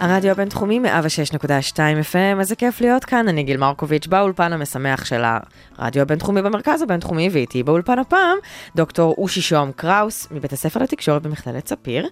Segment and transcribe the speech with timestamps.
[0.00, 5.22] הרדיו הבינתחומי 106.2 FM, איזה כיף להיות כאן, אני גיל מרקוביץ' באולפן המשמח של
[5.78, 8.38] הרדיו הבינתחומי במרכז הבינתחומי, ואיתי באולפן הפעם
[8.76, 12.08] דוקטור אושי שוהם קראוס מבית הספר לתקשורת במכללת ספיר,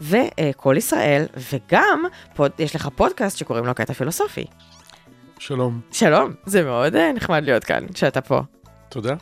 [0.00, 2.02] וקול ישראל, וגם
[2.34, 4.44] פוד, יש לך פודקאסט שקוראים לו קטע פילוסופי.
[5.38, 8.40] שלום, שלום, זה מאוד אה, נחמד להיות כאן, שאתה פה,
[8.88, 9.14] תודה.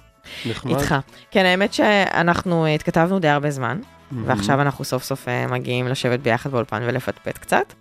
[0.47, 0.77] נחמד.
[0.77, 0.95] איתך.
[1.31, 3.81] כן, האמת שאנחנו אה, התכתבנו די הרבה זמן.
[4.11, 4.29] מהמם.
[4.29, 7.73] ועכשיו אנחנו סוף סוף אה, מגיעים לשבת ביחד באולפן ולפטפט קצת.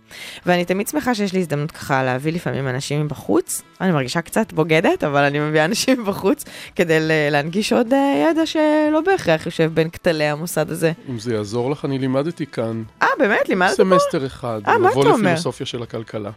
[0.46, 3.62] ואני תמיד שמחה שיש לי הזדמנות ככה להביא לפעמים אנשים מבחוץ.
[3.80, 6.44] אני מרגישה קצת בוגדת, אבל אני מביאה אנשים מבחוץ
[6.76, 6.98] כדי
[7.30, 10.92] להנגיש עוד אה, ידע שלא בהכרח יושב בין כתלי המוסד הזה.
[11.08, 13.48] אם זה יעזור לך, אני לימדתי כאן אה, באמת?
[13.48, 13.76] לימדת פה?
[13.76, 15.28] סמסטר אחד, אה, מבוא אתה אומר?
[15.28, 16.30] לפילוסופיה של הכלכלה.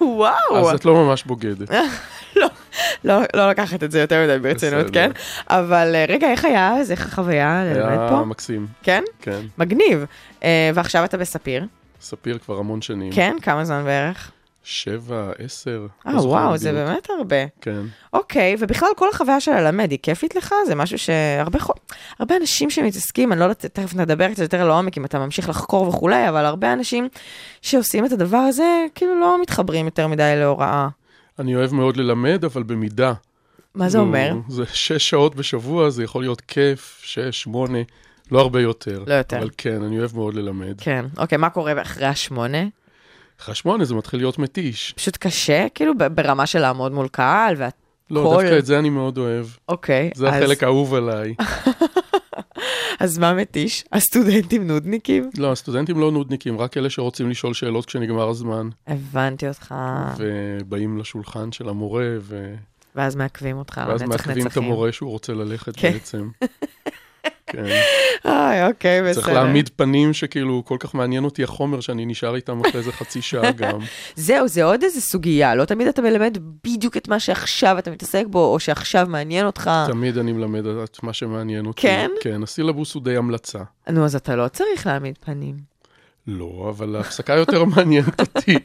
[0.00, 0.70] וואו.
[0.70, 1.70] אז את לא ממש בוגדת.
[3.04, 4.94] לא, לא לקחת את זה יותר מדי ברצינות, בסדר.
[4.94, 5.10] כן?
[5.48, 6.76] אבל אה, רגע, איך היה?
[6.76, 8.24] אז איך החוויה ללמד היה פה?
[8.24, 9.02] מקסים, כן?
[9.22, 9.40] כן.
[9.58, 10.04] מגניב.
[10.44, 11.64] אה, ועכשיו אתה בספיר.
[12.00, 13.12] ספיר כבר המון שנים.
[13.12, 13.36] כן?
[13.42, 14.30] כמה זמן בערך?
[14.64, 15.86] שבע, עשר.
[16.06, 16.88] אה, לא וואו, זה בדיוק.
[16.88, 17.36] באמת הרבה.
[17.60, 17.80] כן.
[18.12, 20.54] אוקיי, ובכלל כל החוויה של ללמד היא כיפית לך?
[20.66, 21.58] זה משהו שהרבה.
[22.18, 25.88] הרבה אנשים שמתעסקים, אני לא יודעת, תכף נדבר קצת יותר לעומק אם אתה ממשיך לחקור
[25.88, 27.08] וכולי, אבל הרבה אנשים
[27.62, 30.88] שעושים את הדבר הזה, כאילו לא מתחברים יותר מדי להוראה.
[31.38, 33.12] אני אוהב מאוד ללמד, אבל במידה.
[33.74, 34.34] מה זה אומר?
[34.48, 37.78] זה שש שעות בשבוע, זה יכול להיות כיף, שש, שמונה,
[38.30, 39.04] לא הרבה יותר.
[39.06, 39.38] לא יותר.
[39.38, 40.80] אבל כן, אני אוהב מאוד ללמד.
[40.80, 42.58] כן, אוקיי, מה קורה אחרי השמונה?
[43.40, 44.92] אחרי שמונה זה מתחיל להיות מתיש.
[44.96, 47.74] פשוט קשה, כאילו ברמה של לעמוד מול קהל, ואת...
[48.10, 49.46] לא, כל- דווקא את זה אני מאוד אוהב.
[49.68, 51.34] אוקיי, זה אז, החלק האהוב עליי.
[53.00, 53.84] אז מה מתיש?
[53.92, 55.30] הסטודנטים נודניקים?
[55.38, 59.74] לא, הסטודנטים לא נודניקים, רק אלה שרוצים לשאול שאלות כשנגמר הזמן, הבנתי אותך,
[60.16, 62.54] ובאים לשולחן של המורה, ו...
[62.96, 64.56] ואז מעכבים אותך, ואז מעכבים את.
[64.56, 65.92] המורה שהוא רוצה ללכת כן.
[65.92, 66.28] בעצם.
[67.50, 67.64] כן,
[68.24, 69.14] איי, אוקיי, בסדר.
[69.14, 73.22] צריך להעמיד פנים שכאילו כל כך מעניין אותי החומר שאני נשאר איתם אחרי איזה חצי
[73.22, 73.78] שעה גם.
[74.16, 78.24] זהו, זה עוד איזה סוגיה, לא תמיד אתה מלמד בדיוק את מה שעכשיו אתה מתעסק
[78.26, 79.70] בו, או שעכשיו מעניין אותך.
[79.86, 81.82] תמיד אני מלמד את מה שמעניין אותי.
[81.82, 82.10] כן?
[82.20, 83.58] כן, הסילבוס הוא די המלצה.
[83.88, 85.69] נו, אז אתה לא צריך להעמיד פנים.
[86.30, 88.58] לא, אבל ההפסקה יותר מעניינת אותי.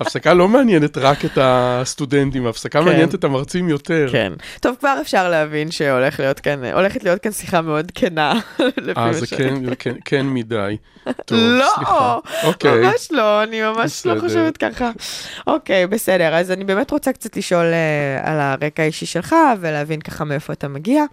[0.00, 2.84] הפסקה לא מעניינת רק את הסטודנטים, ההפסקה כן.
[2.84, 4.08] מעניינת את המרצים יותר.
[4.12, 4.32] כן.
[4.60, 8.32] טוב, כבר אפשר להבין שהולך להיות כאן, הולכת להיות כאן שיחה מאוד כנה.
[8.60, 10.76] אה, מה זה כן, כן, כן מדי.
[11.26, 12.18] טוב, לא, סליחה.
[12.44, 12.80] אוקיי.
[12.80, 14.20] ממש לא, אני ממש לא בסדר.
[14.20, 14.90] חושבת ככה.
[15.46, 20.24] אוקיי, בסדר, אז אני באמת רוצה קצת לשאול אה, על הרקע האישי שלך, ולהבין ככה
[20.24, 21.04] מאיפה אתה מגיע.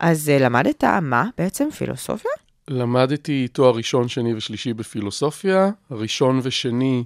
[0.00, 1.70] אז אה, למדת מה בעצם?
[1.70, 2.47] פילוסופיה?
[2.68, 5.70] למדתי תואר ראשון, שני ושלישי בפילוסופיה.
[5.90, 7.04] ראשון ושני,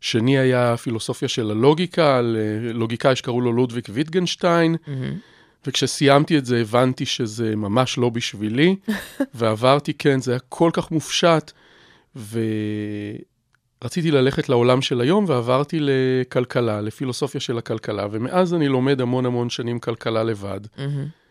[0.00, 2.20] שני היה פילוסופיה של הלוגיקה, אה,
[2.72, 4.76] לוגיקאי שקראו לו לודוויג ויטגנשטיין,
[5.66, 8.76] וכשסיימתי את זה הבנתי שזה ממש לא בשבילי,
[9.34, 11.52] ועברתי, כן, זה היה כל כך מופשט,
[12.16, 19.50] ורציתי ללכת לעולם של היום, ועברתי לכלכלה, לפילוסופיה של הכלכלה, ומאז אני לומד המון המון
[19.50, 21.23] שנים כלכלה לבד, מהמם.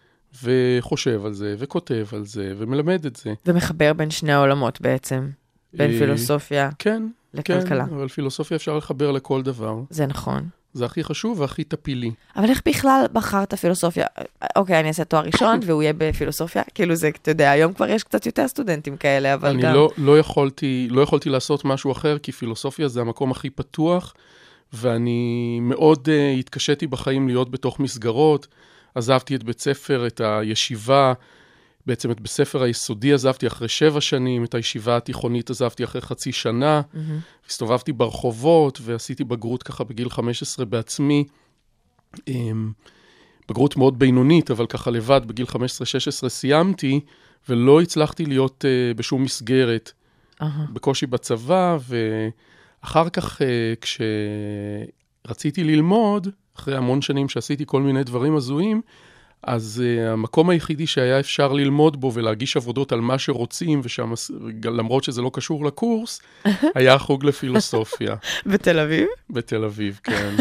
[0.44, 3.34] וחושב על זה, וכותב על זה, ומלמד את זה.
[3.46, 5.30] ומחבר בין שני העולמות בעצם,
[5.74, 7.86] בין אה, פילוסופיה כן, לכלכלה.
[7.86, 9.80] כן, אבל פילוסופיה אפשר לחבר לכל דבר.
[9.90, 10.50] זה נכון.
[10.74, 12.12] זה הכי חשוב והכי טפילי.
[12.36, 14.06] אבל איך בכלל בחרת פילוסופיה?
[14.56, 16.64] אוקיי, אני אעשה תואר ראשון והוא יהיה בפילוסופיה?
[16.74, 19.74] כאילו זה, אתה יודע, היום כבר יש קצת יותר סטודנטים כאלה, אבל אני גם...
[19.74, 24.14] לא, לא, יכולתי, לא יכולתי לעשות משהו אחר, כי פילוסופיה זה המקום הכי פתוח,
[24.74, 28.48] ואני מאוד uh, התקשיתי בחיים להיות בתוך מסגרות.
[28.96, 31.14] עזבתי את בית ספר, את הישיבה,
[31.86, 36.32] בעצם את בית ספר היסודי עזבתי אחרי שבע שנים, את הישיבה התיכונית עזבתי אחרי חצי
[36.32, 36.82] שנה.
[36.94, 37.20] מהמם.
[37.50, 41.24] הסתובבתי ברחובות ועשיתי בגרות ככה בגיל 15 בעצמי.
[42.28, 42.72] אמ,
[43.50, 47.00] בגרות מאוד בינונית, אבל ככה לבד, בגיל 15-16 סיימתי,
[47.50, 49.92] ולא הצלחתי להיות uh, בשום מסגרת,
[50.42, 50.66] אהה.
[50.74, 51.78] בקושי בצבא,
[52.84, 53.44] ואחר כך, uh,
[55.24, 56.28] כשרציתי ללמוד,
[56.58, 58.82] אחרי המון שנים שעשיתי כל מיני דברים הזויים,
[59.44, 63.82] אז uh, המקום היחידי שהיה אפשר ללמוד בו ולהגיש עבודות על מה שרוצים,
[64.64, 66.22] ולמרות שזה לא קשור לקורס,
[66.76, 68.16] היה החוג לפילוסופיה
[68.46, 69.08] בתל אביב?
[69.30, 70.36] בתל אביב, כן.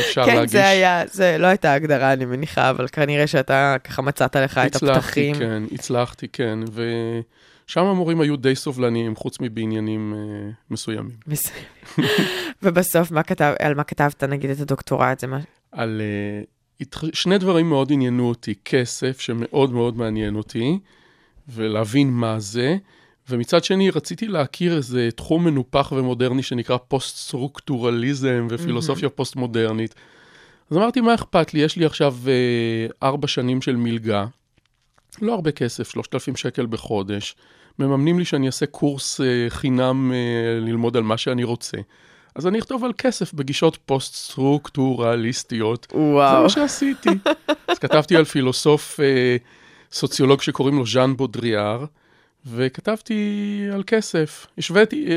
[0.00, 0.52] אפשר כן, להגיש...
[0.52, 4.76] זה היה, זה לא הייתה הגדרה, אני מניחה, אבל כנראה שאתה ככה מצאת לך את
[4.76, 5.34] הצלחתי, הפתחים.
[5.34, 6.58] כן, הצלחתי, כן.
[7.72, 11.16] ושם המורים היו די סובלניים, חוץ מבעניינים אה, מסוימים.
[12.62, 15.20] ובסוף, מה כתב, על מה כתבת, נגיד, את הדוקטורט?
[15.20, 15.38] זה מה...
[15.72, 20.78] על אה, שני דברים מאוד עניינו אותי, כסף, שמאוד מאוד מעניין אותי,
[21.48, 22.76] ולהבין מה זה,
[23.28, 29.94] ומצד שני רציתי להכיר איזה תחום מנופח ומודרני שנקרא פוסט-סטרוקטורליזם ופילוסופיה פוסט-מודרנית.
[30.70, 31.60] אז אמרתי, מה אכפת לי?
[31.60, 34.26] יש לי עכשיו אה, ארבע שנים של מלגה,
[35.22, 37.36] לא הרבה כסף, 3,000 שקל בחודש.
[37.78, 40.16] מממנים לי שאני אעשה קורס אה, חינם אה,
[40.60, 41.78] ללמוד על מה שאני רוצה.
[42.34, 45.86] אז אני אכתוב על כסף בגישות פוסט-סטרוקטורליסטיות.
[45.90, 46.42] זה וואו.
[46.42, 47.10] מה שעשיתי.
[47.68, 49.36] אז כתבתי על פילוסוף אה,
[49.92, 51.84] סוציולוג שקוראים לו ז'אן בודריאר,
[52.46, 54.46] וכתבתי על כסף.
[54.58, 55.14] השוויתי, אה,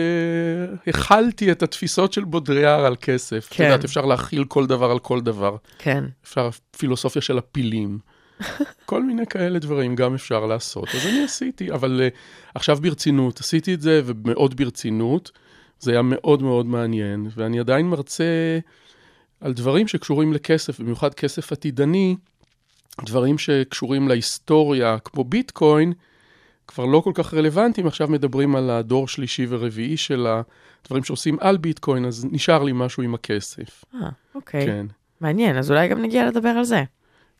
[0.87, 3.47] החלתי את התפיסות של בודריאר על כסף.
[3.51, 3.63] כן.
[3.63, 5.55] את יודעת, אפשר להחיל כל דבר על כל דבר.
[5.77, 6.03] כן.
[6.25, 7.99] אפשר פילוסופיה של הפילים.
[8.85, 10.87] כל מיני כאלה דברים גם אפשר לעשות.
[10.95, 12.15] אז אני עשיתי, אבל uh,
[12.55, 15.31] עכשיו ברצינות, עשיתי את זה ומאוד ברצינות.
[15.79, 18.59] זה היה מאוד מאוד מעניין, ואני עדיין מרצה
[19.41, 22.15] על דברים שקשורים לכסף, במיוחד כסף עתידני,
[23.05, 25.93] דברים שקשורים להיסטוריה, כמו ביטקוין,
[26.67, 30.27] כבר לא כל כך רלוונטיים, עכשיו מדברים על הדור שלישי ורביעי של
[30.83, 33.85] הדברים שעושים על ביטקוין, אז נשאר לי משהו עם הכסף.
[33.95, 34.65] אה, אוקיי.
[34.65, 34.85] כן.
[35.21, 36.83] מעניין, אז אולי גם נגיע לדבר על זה.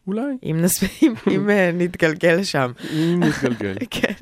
[0.07, 1.01] אולי, אם נספיק,
[1.35, 2.71] אם אה, נתגלגל לשם.
[2.93, 3.75] אם נתגלגל.
[3.91, 4.13] כן.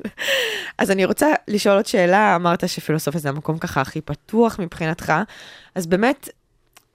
[0.78, 5.12] אז אני רוצה לשאול עוד שאלה, אמרת שפילוסופיה זה המקום ככה הכי פתוח מבחינתך,
[5.74, 6.28] אז באמת,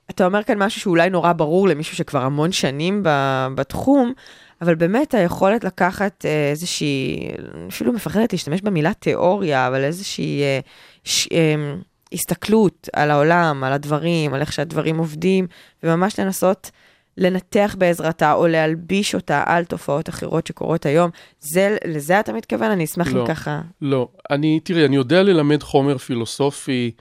[0.10, 4.14] אתה אומר כאן משהו שאולי נורא ברור למישהו שכבר המון שנים ב- בתחום,
[4.62, 7.30] אבל באמת היכולת לקחת אה, איזושהי,
[7.70, 10.60] אפילו מפחדת להשתמש במילה תיאוריה, אבל איזושהי אה,
[11.04, 11.76] ש, אה,
[12.14, 15.48] הסתכלות על העולם, על הדברים, על איך שהדברים עובדים,
[15.84, 16.72] וממש לנסות
[17.20, 21.10] לנתח בעזרתה או להלביש אותה על תופעות אחרות שקורות היום.
[21.40, 22.72] זה, לזה אתה מתכוון?
[22.72, 23.22] אני אשמח לא.
[23.22, 23.62] אם ככה.
[23.82, 26.92] לא, אני, תראי, אני יודע ללמד חומר פילוסופי,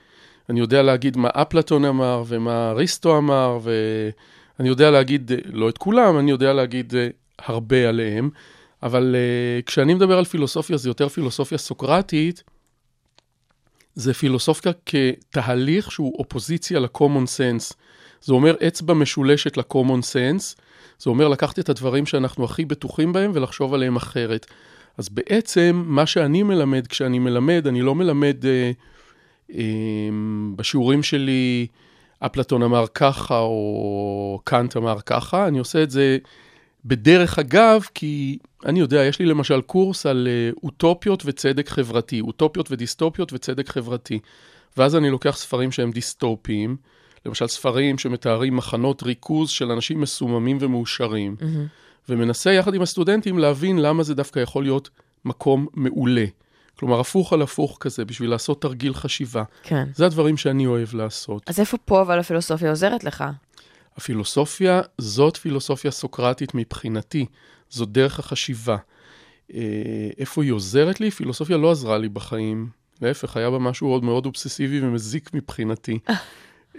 [0.51, 5.79] אני יודע להגיד מה אפלטון אמר ומה אריסטו אמר, ואני יודע להגיד, אה, לא את
[5.79, 8.31] כולם, אני יודע להגיד אה, הרבה עליהם,
[8.83, 12.43] אבל uh, כשאני מדבר על פילוסופיה, זה יותר פילוסופיה סוקרטית,
[13.95, 17.75] זה פילוסופיה כתהליך שהוא אופוזיציה ל-common sense.
[18.23, 20.61] זה אומר אצבע משולשת ל-common sense,
[20.99, 24.47] זה אומר לקחת את הדברים שאנחנו הכי בטוחים בהם ולחשוב עליהם אחרת.
[24.99, 28.71] אז בעצם, מה שאני מלמד, כשאני מלמד, אני לא מלמד אה,
[29.55, 29.65] אה,
[30.57, 31.67] בשיעורים שלי,
[32.21, 36.19] אפלטון אמר ככה, או קאנט אמר ככה, אני עושה את זה
[36.85, 42.73] בדרך אגב, כי אני יודע, יש לי למשל קורס על אה, אוטופיות וצדק חברתי, אוטופיות
[42.73, 44.19] ודיסטופיות וצדק חברתי.
[44.77, 46.77] ואז אני לוקח ספרים שהם דיסטופיים,
[47.27, 51.37] למשל ספרים שמתארים מחנות ריכוז של אנשים מסוממים ומאושרים,
[52.09, 54.91] ומנסה יחד עם הסטודנטים להבין למה זה דווקא יכול להיות
[55.25, 56.25] מקום מעולה.
[56.79, 59.43] כלומר, הפוך על הפוך כזה, בשביל לעשות תרגיל חשיבה.
[59.63, 59.89] כן.
[59.95, 61.43] זה הדברים שאני אוהב לעשות.
[61.47, 63.25] אז איפה פה אבל הפילוסופיה עוזרת לך?
[63.97, 67.27] הפילוסופיה, זאת פילוסופיה סוקרטית מבחינתי,
[67.69, 68.77] זאת דרך החשיבה.
[69.55, 69.61] אה,
[70.19, 71.11] איפה היא עוזרת לי?
[71.11, 72.69] פילוסופיה לא עזרה לי בחיים.
[73.03, 75.99] להפך, היה בה משהו עוד מאוד אובססיבי ומזיק מבחינתי.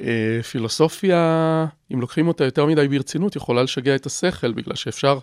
[0.01, 5.19] אה, פילוסופיה, אם לוקחים אותה יותר מדי ברצינות, יכולה לשגע את השכל, בגלל שאפשר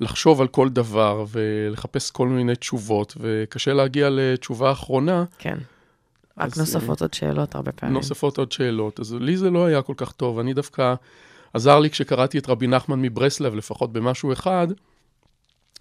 [0.00, 5.24] לחשוב על כל דבר ולחפש כל מיני תשובות, וקשה להגיע לתשובה אחרונה.
[5.38, 5.58] כן.
[6.38, 7.94] רק אז, נוספות עוד שאלות הרבה פעמים.
[7.94, 9.00] נוספות עוד שאלות.
[9.00, 10.38] אז לי זה לא היה כל כך טוב.
[10.38, 10.94] אני דווקא,
[11.54, 14.66] עזר לי כשקראתי את רבי נחמן מברסלב, לפחות במשהו אחד,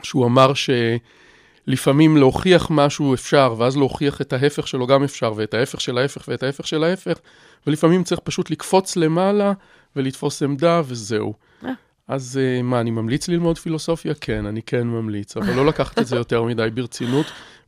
[0.04, 0.54] שהוא אמר
[1.68, 6.28] שלפעמים להוכיח משהו אפשר, ואז להוכיח את ההפך שלו גם אפשר, ואת ההפך של ההפך
[6.28, 7.20] ואת ההפך של ההפך,
[7.68, 9.54] ולפעמים צריך פשוט לקפוץ למעלה
[9.96, 11.34] ולתפוס עמדה וזהו.
[11.66, 11.72] אה.
[12.08, 14.14] אז אה, מה, אני ממליץ ללמוד פילוסופיה?
[14.22, 17.26] כן, אני כן ממליץ, אבל לא לקחת את זה יותר מדי ברצינות,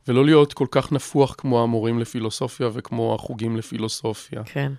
[0.08, 4.42] ולא להיות כל כך נפוח כמו המורים לפילוסופיה וכמו החוגים לפילוסופיה.
[4.44, 4.72] כן.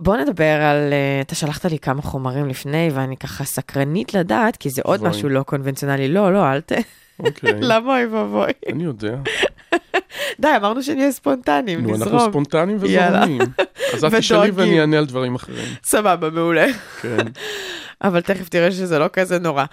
[0.00, 4.70] בוא נדבר על, אה, אתה שלחת לי כמה חומרים לפני, ואני ככה סקרנית לדעת, כי
[4.70, 5.02] זה עוד.
[5.02, 6.08] משהו לא קונבנציונלי.
[6.08, 6.72] לא, לא, אל ת...
[7.18, 8.52] אוקיי, למה אוי ואבוי?
[8.72, 9.16] אני יודע.
[10.40, 12.30] די, אמרנו שנהיה ספונטניים, נו, אנחנו נזרום.
[12.30, 12.78] ספונטניים.
[12.80, 13.40] וזורמים.
[13.94, 14.50] אז את תשאלי.
[14.50, 15.64] ואני אענה על דברים אחרים.
[15.84, 16.66] סבבה, מעולה.
[17.00, 17.16] כן.
[18.04, 19.64] אבל תכף תראה שזה לא כזה נורא.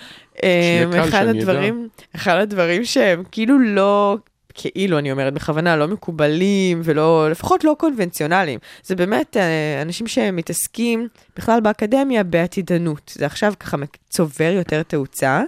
[0.42, 4.18] שיהיה אמ, קל, אחד שאני הדברים, אחד הדברים שהם כאילו לא,
[4.54, 8.60] כאילו, אני אומרת בכוונה, לא מקובלים ולא, לפחות לא קונבנציונליים.
[8.84, 13.12] זה באמת אה, אנשים שמתעסקים בכלל באקדמיה בעתידנות.
[13.16, 13.78] זה עכשיו ככה
[14.10, 15.44] צובר יותר תאוצה,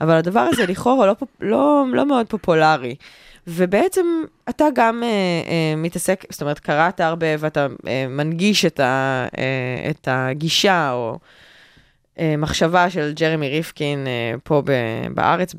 [0.00, 2.94] אבל הדבר הזה לכאורה לא, לא, לא מאוד פופולרי.
[3.46, 4.06] ובעצם
[4.48, 9.90] אתה גם אה, אה, מתעסק, זאת אומרת, קראת הרבה ואתה אה, מנגיש את, ה, אה,
[9.90, 11.18] את הגישה או
[12.18, 14.72] אה, מחשבה של ג'רמי ריפקין אה, פה ב,
[15.14, 15.54] בארץ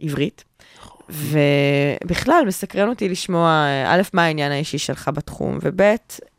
[0.00, 0.44] בעברית.
[1.12, 5.80] ובכלל, מסקרן אותי לשמוע, אה, א', מה העניין האישי שלך בתחום, וב',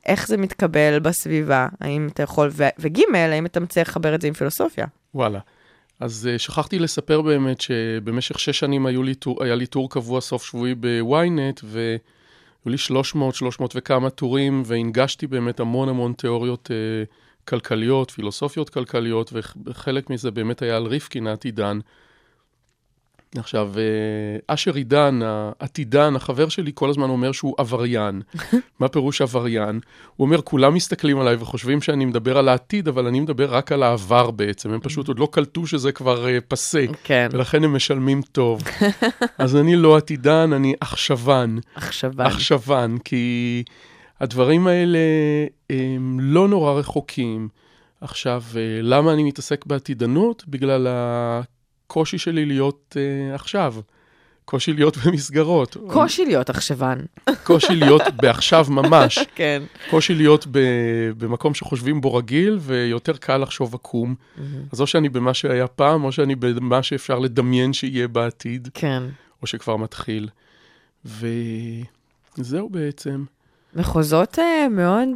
[0.05, 4.33] איך זה מתקבל בסביבה, האם אתה יכול, וג', האם אתה מצליח לחבר את זה עם
[4.33, 4.85] פילוסופיה.
[5.15, 5.39] וואלה.
[5.99, 10.21] אז uh, שכחתי לספר באמת שבמשך שש שנים היו לי טור, היה לי טור קבוע
[10.21, 11.97] סוף שבועי בוויינט, והיו
[12.65, 19.33] לי 300, 300 וכמה טורים, והנגשתי באמת המון המון תיאוריות uh, כלכליות, פילוסופיות כלכליות,
[19.65, 21.79] וחלק מזה באמת היה על ריפקין העתידן.
[23.39, 28.21] עכשיו, אה, אשר עידן, העתידן, החבר שלי, כל הזמן אומר שהוא עבריין.
[28.79, 29.79] מה פירוש עבריין?
[30.15, 33.83] הוא אומר, כולם מסתכלים עליי וחושבים שאני מדבר על העתיד, אבל אני מדבר רק על
[33.83, 34.73] העבר בעצם.
[34.73, 36.85] הם פשוט עוד לא קלטו שזה כבר uh, פסה.
[37.03, 37.29] כן.
[37.31, 38.61] ולכן הם משלמים טוב.
[39.37, 41.59] אז אני לא עתידן, אני עכשוון.
[41.75, 42.25] עכשוון.
[42.25, 43.63] עכשוון, כי
[44.19, 44.99] הדברים האלה
[45.69, 47.47] הם לא נורא רחוקים.
[48.01, 50.43] עכשיו, אה, למה אני מתעסק בעתידנות?
[50.47, 50.87] בגלל
[51.85, 53.75] הקושי שלי להיות uh, עכשיו.
[54.45, 55.77] קושי להיות במסגרות.
[55.87, 56.97] קושי להיות עכשוון.
[57.43, 59.19] קושי להיות בעכשיו ממש.
[59.35, 59.63] כן.
[59.89, 60.59] קושי להיות ב,
[61.17, 64.15] במקום שחושבים בו רגיל, ויותר קל לחשוב עקום.
[64.71, 69.03] אז או שאני במה שהיה פעם, או שאני במה שאפשר לדמיין שיהיה בעתיד, כן.
[69.41, 70.29] או שכבר מתחיל.
[71.05, 73.23] וזהו בעצם.
[73.75, 75.07] מחוזות uh, מאוד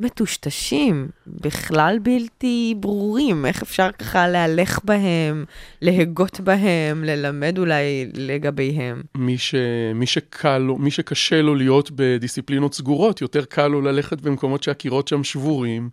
[0.00, 5.44] מטושטשים, בכלל בלתי ברורים, איך אפשר ככה להלך בהם,
[5.82, 9.02] להגות בהם, ללמד אולי לגביהם.
[9.14, 9.54] מי, ש...
[9.94, 15.08] מי שקל לו, מי שקשה לו להיות בדיסציפלינות סגורות, יותר קל לו ללכת במקומות שהקירות
[15.08, 15.90] שם שבורים,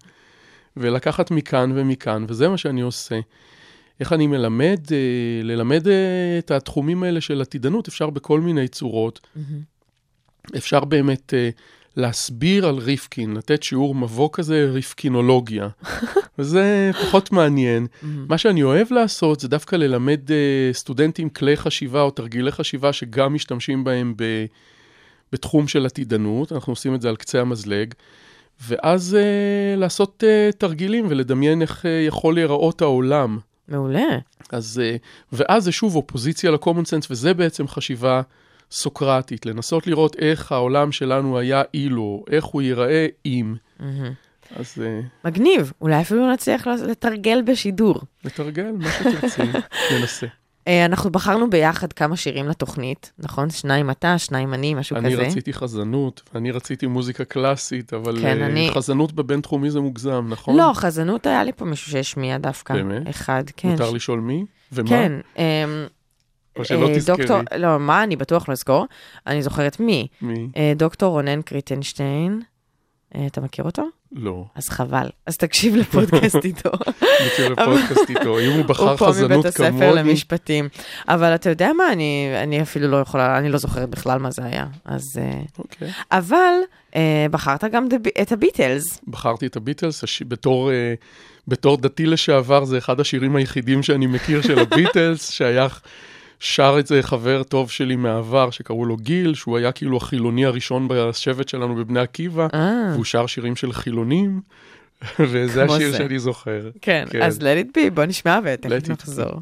[0.77, 3.19] ולקחת מכאן ומכאן, וזה מה שאני עושה.
[3.99, 4.79] איך אני מלמד?
[4.91, 4.97] אה,
[5.43, 9.19] ללמד אה, את התחומים האלה של עתידנות אפשר בכל מיני צורות.
[9.19, 10.57] Mm-hmm.
[10.57, 11.33] אפשר באמת...
[11.33, 11.49] אה,
[11.97, 15.67] להסביר על ריפקין, לתת שיעור מבוא כזה, ריפקינולוגיה.
[16.39, 17.85] וזה פחות מעניין.
[17.85, 18.05] Mm-hmm.
[18.29, 20.31] מה שאני אוהב לעשות זה דווקא ללמד uh,
[20.73, 24.23] סטודנטים כלי חשיבה או תרגילי חשיבה שגם משתמשים בהם ב,
[25.31, 27.93] בתחום של עתידנות, אנחנו עושים את זה על קצה המזלג,
[28.67, 33.39] ואז uh, לעשות uh, תרגילים ולדמיין איך uh, יכול להיראות העולם.
[33.67, 34.17] מעולה.
[34.51, 38.21] אז, uh, ואז זה שוב אופוזיציה ל-common sense, וזה בעצם חשיבה
[38.71, 43.55] סוקרטית, לנסות לראות איך העולם שלנו היה אילו, איך הוא ייראה אם.
[44.55, 44.75] אז...
[44.81, 48.01] אה, מגניב, אולי אפילו נצליח לתרגל בשידור.
[48.25, 49.41] לתרגל, מה שתרצי,
[49.99, 50.27] ננסה.
[50.67, 53.49] אה, אנחנו בחרנו ביחד כמה שירים לתוכנית, נכון?
[53.49, 55.21] שניים אתה, שניים אני, משהו אני כזה.
[55.21, 58.69] אני רציתי חזנות, ואני רציתי מוזיקה קלאסית, אבל כן, uh, אני...
[58.73, 60.57] חזנות בבינתחומי זה מוגזם, נכון?
[60.57, 62.73] לא, חזנות היה לי פה מישהו שהשמיע דווקא.
[62.73, 63.09] באמת?
[63.09, 63.69] אחד, כן.
[63.69, 64.45] מותר לשאול מי?
[64.71, 64.89] ומה?
[64.89, 65.13] כן.
[66.59, 67.15] או שלא תזכרי.
[67.17, 68.85] דוקטור, לא, מה, אני בטוח לא אזכור.
[69.27, 70.07] אני זוכרת מי.
[70.21, 70.47] מי?
[70.75, 72.41] דוקטור רונן קריטנשטיין.
[73.27, 73.83] אתה מכיר אותו?
[74.11, 74.45] לא.
[74.55, 75.09] אז חבל.
[75.25, 76.71] אז תקשיב לפודקאסט איתו.
[77.25, 78.39] מכיר לפודקאסט איתו.
[78.39, 79.35] אם הוא בחר חזנות כמוני...
[79.35, 80.69] הוא פה מבית הספר למשפטים.
[81.07, 84.45] אבל אתה יודע מה, אני, אני אפילו לא יכולה, אני לא זוכרת בכלל מה זה
[84.45, 84.65] היה.
[84.85, 85.03] אז...
[85.59, 85.91] אוקיי.
[86.11, 86.53] אבל
[87.31, 87.87] בחרת גם
[88.21, 89.01] את הביטלס.
[89.07, 90.23] בחרתי את הביטלס הש...
[90.27, 90.71] בתור...
[91.47, 95.81] בתור דתי לשעבר, זה אחד השירים היחידים שאני מכיר של הביטלס, שייך
[96.39, 100.87] שר את זה חבר טוב שלי מהעבר, שקראו לו גיל, שהוא היה כאילו החילוני הראשון
[100.87, 102.91] בשבט שלנו בבני עקיבא, אה.
[102.93, 104.41] והוא שר שירים של חילונים,
[105.19, 105.97] וזה השיר זה.
[105.97, 106.69] שאני זוכר.
[106.81, 109.41] כן, כן, אז let it be, בוא נשמע ותכף נחזור.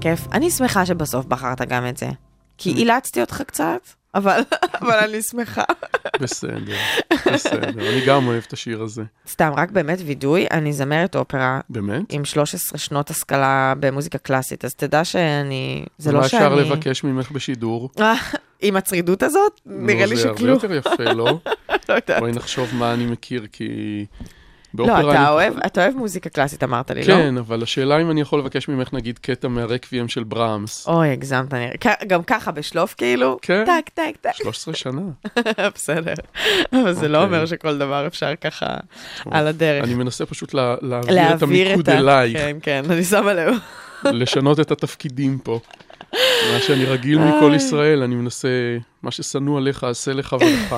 [0.00, 0.20] כיף.
[0.32, 2.08] אני שמחה שבסוף בחרת גם את זה.
[2.58, 3.80] כי אילצתי אותך קצת,
[4.14, 4.40] אבל,
[4.82, 5.62] אבל אני שמחה.
[6.20, 6.76] בסדר,
[7.32, 7.68] בסדר.
[7.68, 9.02] אני גם אוהב את השיר הזה.
[9.28, 12.02] סתם, רק באמת וידוי, אני זמרת אופרה באמת?
[12.12, 15.84] עם 13 שנות השכלה במוזיקה קלאסית, אז תדע שאני...
[15.98, 16.42] זה לא מה שאני...
[16.46, 17.90] אפשר לבקש ממך בשידור?
[18.62, 19.60] עם הצרידות הזאת?
[19.66, 20.36] נראה לי שכלום.
[20.36, 21.38] זה הרבה יותר יפה, לא?
[21.88, 22.20] לא יודעת.
[22.20, 23.68] בואי נחשוב מה אני מכיר, כי...
[24.78, 27.14] לא, באופרה אני אתה אוהב, אתה אוהב מוזיקה קלאסית, אמרת לי, לא?
[27.14, 30.88] כן, אבל השאלה אם אני יכול לבקש ממך נגיד קטע מהרקוויאם של ברמס.
[30.88, 31.54] אוי, הגזמת.
[31.80, 33.38] כ- גם ככה בשלוף כאילו?
[33.42, 33.64] כן.
[33.66, 34.34] טק, טק, טק.
[34.34, 35.00] 13 שנה.
[35.74, 36.14] בסדר.
[36.72, 37.36] אבל זה לא אוקיי.
[37.36, 38.66] אומר שכל דבר אפשר ככה
[39.30, 39.84] על הדרך.
[39.84, 43.54] אני מנסה פשוט לה- להעביר את להעביר המיקוד ה- אלייך, כן, כן, אני שמה לב.
[44.04, 45.60] לשנות את התפקידים פה.
[46.52, 48.48] מה שאני רגיל מכל ישראל, אני מנסה,
[49.02, 50.74] מה ששנוא עליך, עשה לך ולך.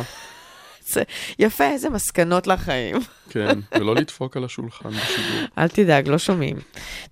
[0.93, 1.03] זה-
[1.39, 2.97] יפה, איזה מסקנות לחיים.
[3.31, 5.47] כן, ולא לדפוק על השולחן בשידור.
[5.59, 6.57] אל תדאג, לא שומעים.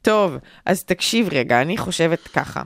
[0.03, 2.63] טוב, אז תקשיב רגע, אני חושבת ככה.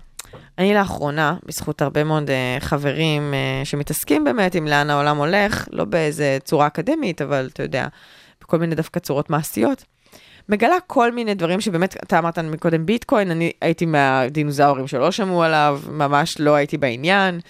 [0.59, 5.85] אני לאחרונה, בזכות הרבה מאוד uh, חברים uh, שמתעסקים באמת עם לאן העולם הולך, לא
[5.85, 7.87] באיזה צורה אקדמית, אבל אתה יודע,
[8.41, 9.85] בכל מיני דווקא צורות מעשיות,
[10.49, 15.81] מגלה כל מיני דברים שבאמת, אתה אמרת מקודם ביטקוין, אני הייתי מהדינוזאורים שלא שמעו עליו,
[15.89, 17.39] ממש לא הייתי בעניין.
[17.39, 17.43] Uh,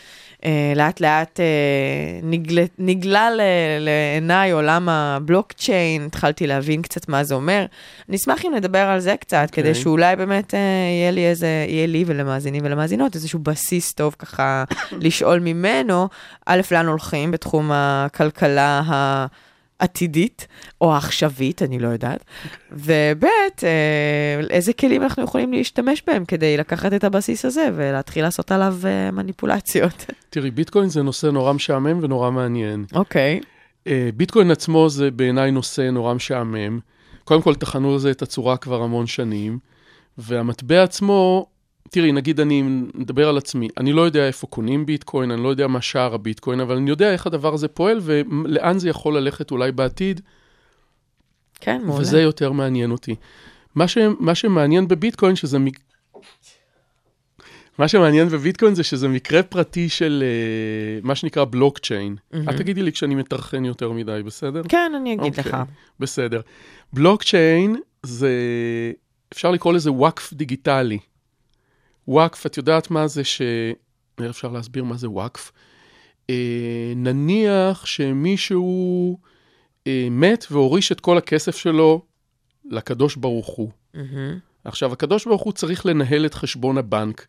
[0.77, 3.41] לאט לאט uh, נגלה, נגלה ל-
[3.81, 7.67] לעיניי עולם הבלוקצ'יין, התחלתי להבין קצת מה זה אומר.
[8.09, 9.53] אני אשמח אם נדבר על זה קצת, okay.
[9.53, 9.83] כדי אוקיי.
[9.83, 14.65] שאולי באמת uh, יהיה לי איזה, יהיה לי ולמאזינים ולמאזינות איזשהו בסיס טוב ככה
[15.05, 16.09] לשאול ממנו,
[16.47, 18.83] א', לאן הולכים בתחום הכלכלה
[19.81, 20.47] העתידית,
[20.81, 22.25] או העכשווית, אני לא יודעת,
[22.73, 23.25] וב',
[23.63, 28.77] אה, איזה כלים אנחנו יכולים להשתמש בהם כדי לקחת את הבסיס הזה ולהתחיל לעשות עליו
[28.85, 30.07] אה, מניפולציות.
[30.31, 32.85] תראי, ביטקוין זה נושא נורא משעמם ונורא מעניין.
[32.95, 33.41] אוקיי.
[33.87, 36.79] אה, ביטקוין עצמו זה בעיניי נושא נורא משעמם.
[37.25, 39.59] קודם כל, טחנו לזה את הצורה כבר המון שנים,
[40.19, 41.47] והמטבע עצמו,
[41.91, 42.63] תראי, נגיד אני
[42.95, 46.61] מדבר על עצמי, אני לא יודע איפה קונים ביטקוין, אני לא יודע מה שער הביטקוין,
[46.61, 50.21] אבל אני יודע איך הדבר הזה פועל ולאן זה יכול ללכת אולי בעתיד,
[51.61, 52.01] כן, מעולה.
[52.01, 53.15] וזה יותר מעניין אותי.
[53.75, 55.59] מה, ש, מה שמעניין בביטקוין, שזה...
[55.59, 55.81] מק-
[57.79, 60.25] מה שמעניין בביטקוין זה שזה מקרה פרטי של
[61.03, 62.17] uh, מה שנקרא בלוקצ'יין.
[62.17, 62.51] Mm-hmm.
[62.51, 64.63] את תגידי לי כשאני מטרחן יותר מדי, בסדר?
[64.69, 65.57] כן, אני אגיד אוקיי, לך.
[66.01, 66.41] בסדר.
[66.93, 68.31] בלוקצ'יין זה,
[69.33, 70.99] אפשר לקרוא לזה וואקף דיגיטלי.
[72.09, 73.43] וואקף, את יודעת מה זה ש...
[74.31, 75.53] אפשר להסביר מה זה וואקף?
[76.31, 79.19] אה, נניח שמישהו
[79.87, 82.03] אה, מת והוריש את כל הכסף שלו
[82.65, 83.71] לקדוש ברוך הוא.
[83.95, 84.39] מהמם.
[84.65, 87.27] עכשיו, הקדוש ברוך הוא צריך לנהל את חשבון הבנק,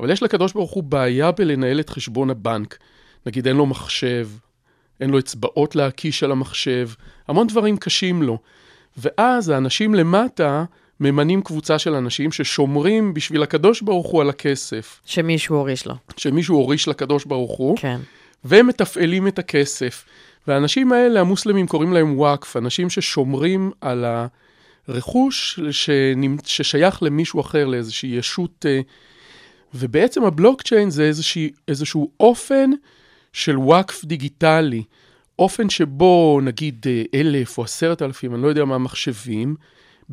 [0.00, 2.78] אבל יש לקדוש ברוך הוא בעיה בלנהל את חשבון הבנק.
[3.26, 4.28] נגיד, אין לו מחשב,
[5.00, 6.88] אין לו אצבעות להקיש על המחשב,
[7.28, 8.38] המון דברים קשים לו.
[8.96, 10.64] ואז האנשים למטה
[11.02, 15.94] ממנים קבוצה של אנשים ששומרים בשביל הקדוש ברוך הוא על הכסף, שמישהו הוריש לו.
[16.16, 18.00] שמישהו הוריש לקדוש ברוך הוא, כן.
[18.44, 20.04] והם מתפעלים את הכסף.
[20.46, 24.04] והאנשים האלה, המוסלמים קוראים להם וואקף, אנשים ששומרים על
[24.88, 25.60] הרכוש.
[26.44, 28.66] ששייך למישהו אחר, לאיזושהי ישות.
[28.68, 28.80] אה,
[29.74, 32.70] ובעצם הבלוקצ'יין זה איזושהי, איזשהו אופן
[33.32, 34.82] של וואקף דיגיטלי.
[35.38, 39.56] אופן שבו נגיד אה, אלף או עשרת אלפים, אני לא יודע מה, מחשבים,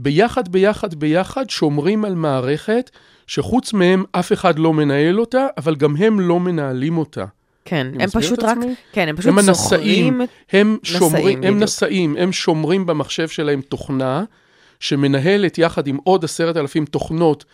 [0.02, 2.90] ביחד, ביחד, ביחד שומרים על מערכת
[3.28, 7.26] שחוץ מהם אף אחד לא מנהל אותה, אבל גם הם לא מנהלים אותה.
[7.66, 8.58] כן, הם פשוט רק?
[8.92, 11.64] כן, הם פשוט הם זוכרים, הם שומרים, הם.
[11.64, 14.24] נשאים, הם שומרים במחשב שלהם תוכנה
[14.80, 17.46] שמנהלת יחד עם עוד עשרת אלפים תוכנות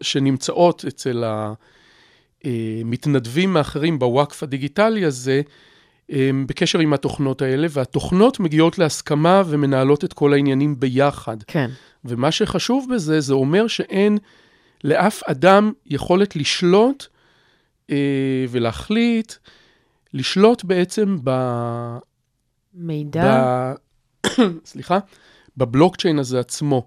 [0.00, 1.24] שנמצאות אצל
[2.44, 5.42] המתנדבים האחרים בוואקף הדיגיטלי הזה,
[6.46, 11.36] בקשר עם התוכנות האלה, והתוכנות מגיעות להסכמה ומנהלות את כל העניינים ביחד.
[11.46, 11.70] כן.
[12.04, 14.18] ומה שחשוב בזה, זה אומר שאין
[14.84, 17.06] לאף אדם יכולת לשלוט
[17.90, 19.32] אה, ולהחליט,
[20.14, 21.30] לשלוט בעצם ב...
[22.74, 23.24] מידע.
[23.24, 24.26] ב...
[24.70, 24.98] סליחה,
[25.56, 26.86] בבלוקצ'יין הזה עצמו.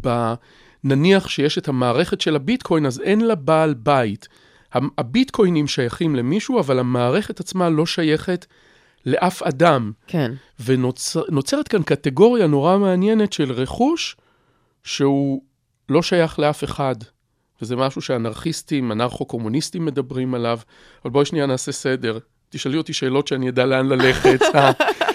[0.00, 0.34] ב...
[0.84, 4.28] נניח שיש את המערכת של הביטקוין, אז אין לה בעל בית.
[4.72, 8.46] הביטקוינים שייכים למישהו, אבל המערכת עצמה לא שייכת
[9.06, 9.92] לאף אדם.
[10.06, 10.32] כן.
[10.64, 14.16] ונוצרת כאן קטגוריה נורא מעניינת של רכוש
[14.82, 15.42] שהוא
[15.88, 16.94] לא שייך לאף אחד.
[17.62, 20.58] וזה משהו שאנרכיסטים, אנרכו-קומוניסטים מדברים עליו,
[21.04, 22.18] אבל בואי שנייה נעשה סדר.
[22.50, 24.40] תשאלי אותי שאלות שאני אדע לאן ללכת.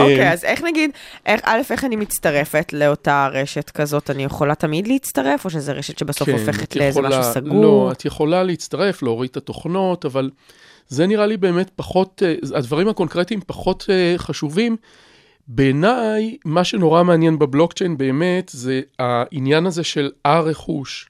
[0.00, 0.90] אוקיי, אז איך נגיד,
[1.26, 4.10] איך, א', איך אני מצטרפת לאותה רשת כזאת?
[4.10, 7.62] אני יכולה תמיד להצטרף, או שזו רשת שבסוף כן, הופכת לאיזה משהו סגור?
[7.62, 10.30] לא, את יכולה להצטרף, להוריד את התוכנות, אבל
[10.88, 14.76] זה נראה לי באמת פחות, אה, הדברים הקונקרטיים פחות אה, חשובים.
[15.48, 21.08] בעיניי, מה שנורא מעניין בבלוקצ'יין באמת, זה העניין הזה של הרכוש.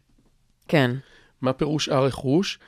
[0.69, 0.91] כן.
[1.43, 2.59] מה פירוש הרכוש?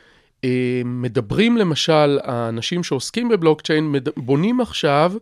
[0.44, 5.12] אה, מדברים למשל, האנשים שעוסקים בבלוקצ'יין בונים עכשיו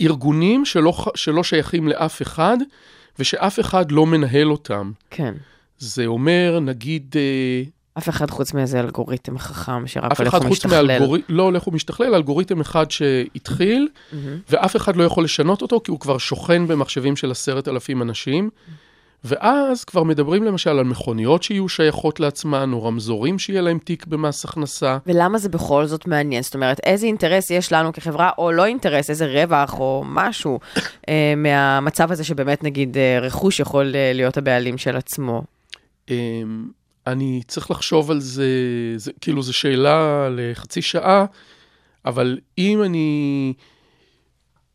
[0.00, 2.56] ארגונים שלא, שלא שייכים לאף אחד,
[3.18, 4.92] ושאף אחד לא מנהל אותם.
[5.10, 5.34] כן.
[5.78, 7.62] זה אומר, נגיד, אה,
[7.98, 10.86] אף אחד חוץ מאיזה אלגוריתם חכם שרק אף הולך אחד חוץ ומשתכלל.
[10.86, 13.88] מאלגוריתם, לא הולך ומשתכלל, אלגוריתם אחד שהתחיל,
[14.50, 18.50] ואף אחד לא יכול לשנות אותו, כי הוא כבר שוכן במחשבים של עשרת אלפים אנשים.
[19.24, 24.44] ואז כבר מדברים למשל על מכוניות שיהיו שייכות לעצמן, או רמזורים שיהיה להם תיק במס
[24.44, 24.98] הכנסה.
[25.06, 26.42] ולמה זה בכל זאת מעניין?
[26.42, 30.60] זאת אומרת, איזה אינטרס יש לנו כחברה, או לא אינטרס, איזה רווח או משהו
[31.08, 35.42] אה, מהמצב הזה שבאמת נגיד אה, רכוש יכול אה, להיות הבעלים של עצמו?
[36.10, 36.14] אמ,
[37.06, 38.46] אני צריך לחשוב על זה,
[38.96, 41.24] זה כאילו זו שאלה לחצי שעה,
[42.04, 43.52] אבל אם אני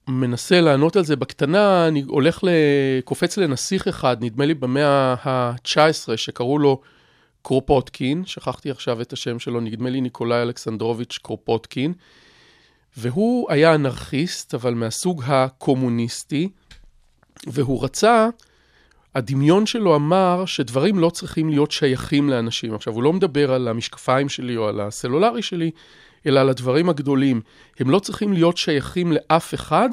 [0.07, 2.49] מנסה לענות על זה בקטנה, אני הולך, ל...
[3.03, 6.81] קופץ לנסיך אחד, נדמה לי במאה ה-19, שקראו לו
[7.41, 11.93] קרופוטקין, שכחתי עכשיו את השם שלו, נדמה לי ניקולאי אלכסנדרוביץ' קרופוטקין,
[12.97, 16.49] והוא היה אנרכיסט, אבל מהסוג הקומוניסטי,
[17.47, 18.29] והוא רצה,
[19.15, 22.75] הדמיון שלו אמר שדברים לא צריכים להיות שייכים לאנשים.
[22.75, 25.71] עכשיו, הוא לא מדבר על המשקפיים שלי או על הסלולרי שלי,
[26.25, 27.41] אלא על הדברים הגדולים.
[27.79, 29.89] הם לא צריכים להיות שייכים לאף אחד,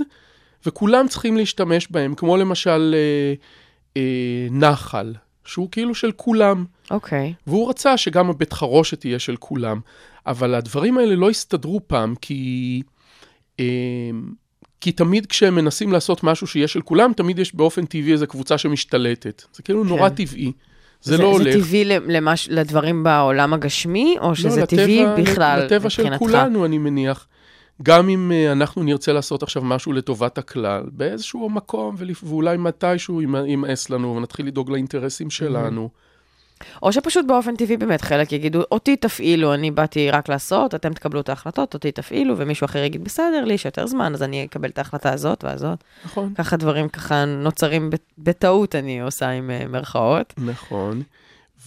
[0.66, 3.34] וכולם צריכים להשתמש בהם, כמו למשל אה,
[3.96, 5.14] אה, נחל,
[5.44, 6.64] שהוא כאילו של כולם.
[6.90, 7.34] אוקיי.
[7.46, 9.80] והוא רצה שגם הבית חרושת תהיה של כולם.
[10.26, 12.82] אבל הדברים האלה לא הסתדרו פעם, כי,
[13.60, 13.64] אה,
[14.80, 18.58] כי תמיד כשהם מנסים לעשות משהו שיהיה של כולם, תמיד יש באופן טבעי איזו קבוצה
[18.58, 19.42] שמשתלטת.
[19.52, 20.14] זה כאילו נורא כן.
[20.14, 20.52] טבעי.
[21.02, 21.54] זה, לא הולך.
[21.56, 26.18] זה טבעי למש, לדברים בעולם הגשמי, או שזה לא, טבעי לטבע- בכלל לטבע של מבחינתך?
[26.18, 27.26] כולנו, אני מניח.
[27.82, 31.96] גם אם uh, אנחנו נרצה לעשות עכשיו משהו לטובת הכלל, באיזשהו מקום.
[32.22, 35.88] ואולי מתישהו ימ- ימאס לנו, ונתחיל לדאוג לאינטרסים שלנו.
[36.82, 41.20] או שפשוט באופן טבעי באמת חלק יגידו, אותי תפעילו, אני באתי רק לעשות, אתם תקבלו
[41.20, 44.68] את ההחלטות, אותי תפעילו, ומישהו אחר יגיד, בסדר, לי יש יותר זמן, אז אני אקבל
[44.68, 45.84] את ההחלטה הזאת והזאת.
[46.04, 46.34] נכון.
[46.34, 50.34] ככה דברים ככה נוצרים בטעות, אני עושה עם אה, מירכאות.
[50.38, 51.02] נכון.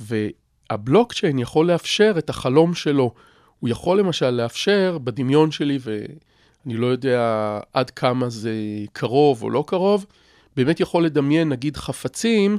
[0.01, 3.13] והבלוקצ'יין יכול לאפשר את החלום שלו.
[3.59, 8.53] הוא יכול למשל לאפשר בדמיון שלי, ואני לא יודע עד כמה זה
[8.93, 10.05] קרוב או לא קרוב,
[10.55, 12.57] באמת יכול לדמיין נגיד חפצים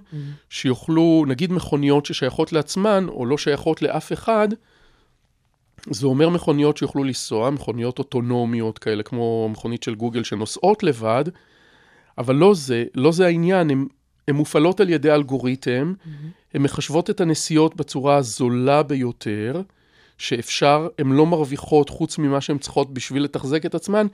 [0.51, 4.49] שיוכלו, נגיד מכוניות ששייכות לעצמן או לא שייכות לאף אחד,
[5.91, 11.25] זה אומר מכוניות שיוכלו לנסוע, מכוניות אוטונומיות כאלה, כמו מכונית של גוגל שנוסעות לבד,
[12.19, 13.87] אבל לא זה, לא זה העניין, הן
[14.29, 15.95] הן מופעלות על ידי אלגוריתם,
[16.55, 19.63] הן מחשבות את הנסיעות בצורה הזולה ביותר,
[20.19, 24.07] שאפשר, הן לא מרוויחות חוץ ממה שהן צריכות בשביל לתחזק את עצמן,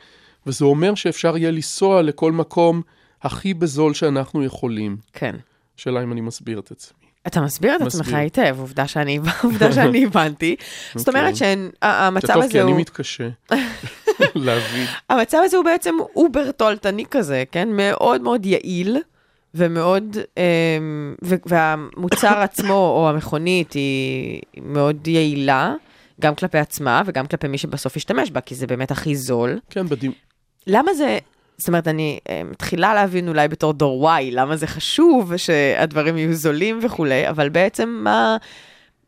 [0.46, 2.82] וזה אומר שאפשר יהיה לנסוע לכל מקום
[3.22, 4.96] הכי בזול שאנחנו יכולים.
[5.12, 5.36] כן.
[5.76, 7.00] שאלה אם אני מסביר את עצמי.
[7.26, 8.12] אתה מסביר את עצמך.
[8.12, 10.56] היטב, עובדה שאני, עובדה שאני הבנתי.
[10.94, 12.80] זאת אומרת שהמצב זה טוב, הזה כי אני הוא...
[12.80, 13.28] מתקשה
[14.34, 14.86] להבין.
[15.10, 17.68] המצב הזה הוא בעצם אובר תועלתני כזה, כן?
[17.72, 18.96] מאוד מאוד יעיל,
[19.54, 21.14] ומאוד, אמ,
[21.46, 25.74] והמוצר עצמו, או המכונית, היא מאוד יעילה,
[26.20, 29.58] גם כלפי עצמה וגם כלפי מי שבסוף ישתמש בה, כי זה באמת הכי זול.
[29.70, 30.14] כן, בדיוק.
[30.66, 31.18] למה זה,
[31.60, 36.34] זאת אומרת, אני אה, מתחילה להבין אולי בתור דור Y, למה זה חשוב שהדברים יהיו
[36.34, 38.36] זולים וכולי, אבל בעצם מה,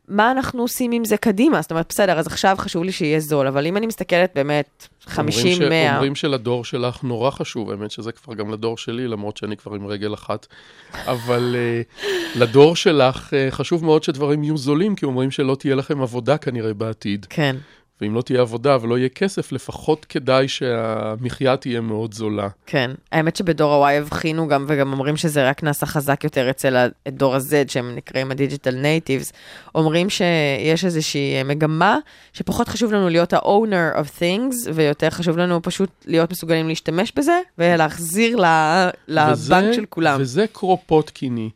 [0.07, 1.61] מה אנחנו עושים עם זה קדימה?
[1.61, 5.51] זאת אומרת, בסדר, אז עכשיו חשוב לי שיהיה זול, אבל אם אני מסתכלת באמת 50,
[5.51, 5.95] אומרים 100...
[5.95, 9.87] אומרים שלדור שלך נורא חשוב, האמת שזה כבר גם לדור שלי, למרות שאני כבר עם
[9.87, 10.47] רגל אחת.
[10.93, 16.01] אבל uh, לדור שלך uh, חשוב מאוד שדברים יהיו זולים, כי אומרים שלא תהיה לכם
[16.01, 17.25] עבודה כנראה בעתיד.
[17.29, 17.55] כן,
[18.01, 22.47] ואם לא תהיה עבודה ולא יהיה כסף, לפחות כדאי שהמחיה תהיה מאוד זולה.
[22.65, 22.91] כן.
[23.11, 27.41] האמת שבדור ה-Y הבחינו גם, וגם אומרים שזה רק נעשה חזק יותר אצל דור ה-Z,
[27.67, 29.31] שהם נקראים ה-Digital Natives.
[29.75, 31.97] אומרים שיש איזושהי אה, מגמה,
[32.33, 37.39] שפחות חשוב לנו להיות ה-owner of things, ויותר חשוב לנו פשוט להיות מסוגלים להשתמש בזה,
[37.57, 40.17] ולהחזיר ל- לבנק וזה- של כולם.
[40.21, 41.49] וזה קרופוטקיני.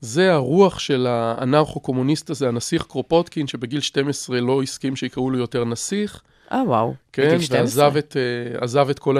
[0.00, 6.22] זה הרוח של האנרכו-קומוניסט הזה, הנסיך קרופוטקין, שבגיל 12 לא הסכים שיקראו לו יותר נסיך,
[6.52, 6.94] אה, וואו.
[7.12, 7.84] כן, בגיל 12?
[7.84, 8.16] ועזב את,
[8.60, 9.16] עזב את כל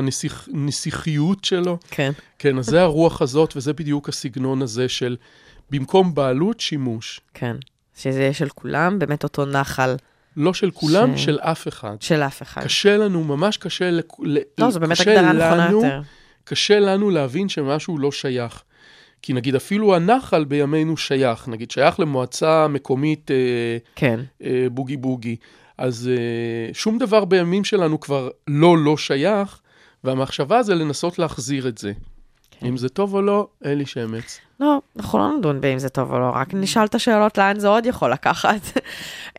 [0.52, 1.78] הנסיכיות שלו.
[1.90, 2.12] כן.
[2.38, 5.16] כן, אז זה הרוח הזאת, וזה בדיוק הסגנון הזה של
[5.70, 7.20] במקום בעלות, שימוש.
[7.34, 7.56] כן.
[7.96, 9.96] שזה יהיה של כולם, באמת אותו נחל
[10.36, 11.96] לא של כולם, ש- של אף אחד.
[12.00, 12.64] של אף אחד.
[12.64, 13.90] קשה לנו, ממש קשה,
[14.58, 16.00] לא, זו באמת הגדרה נכונה יותר.
[16.44, 18.62] קשה לנו להבין שמשהו לא שייך.
[19.22, 23.36] כי נגיד אפילו הנחל בימינו שייך, נגיד שייך למועצה מקומית אה,
[23.96, 24.20] כן.
[24.44, 25.36] אה, בוגי בוגי.
[25.78, 29.60] אז אה, שום דבר בימים שלנו כבר לא לא שייך,
[30.04, 31.92] והמחשבה זה לנסות להחזיר את זה.
[32.50, 32.66] כן.
[32.66, 34.38] אם זה טוב או לא, אין לי שמץ.
[34.60, 37.68] לא, אנחנו לא נדון באם זה טוב או לא, רק נשאל את השאלות לאן זה
[37.68, 38.60] עוד יכול לקחת.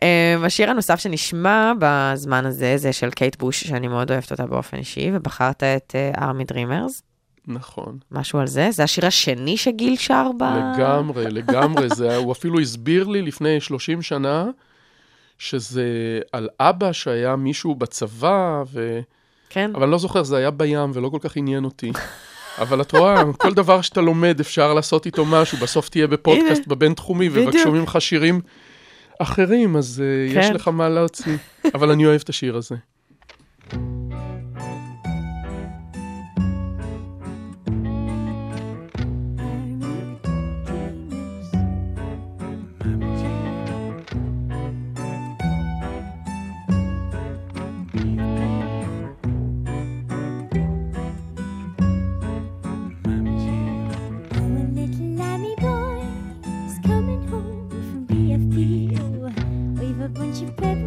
[0.02, 4.76] אמ, השיר הנוסף שנשמע בזמן הזה זה של קייט בוש, שאני מאוד אוהבת אותה באופן
[4.76, 7.02] אישי, ובחרת את Army Dreamers,
[7.46, 7.98] נכון.
[8.10, 8.70] משהו על זה.
[8.70, 10.42] זה השיר השני שגיל שר ב...
[10.42, 11.88] לגמרי, לגמרי.
[11.88, 14.46] זה, הוא אפילו הסביר לי לפני 30 שנה,
[15.38, 15.84] שזה
[16.32, 19.00] על אבא שהיה מישהו בצבא, ו...
[19.48, 21.92] כן, אבל אני לא זוכר, זה היה בים ולא כל כך עניין אותי.
[22.58, 27.28] אבל את רואה, כל דבר שאתה לומד אפשר לעשות איתו משהו, בסוף תהיה בפודקאסט בבינתחומי.
[27.62, 28.40] שומעים לך שירים
[29.18, 30.54] אחרים, אז יש כן.
[30.54, 31.36] לך מה להוציא.
[31.74, 32.76] אבל אני אוהב את השיר הזה.
[60.32, 60.81] te.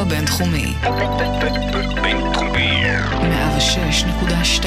[0.00, 0.74] הבינתחומי,
[2.02, 2.82] בינתחומי.
[4.60, 4.64] 106.2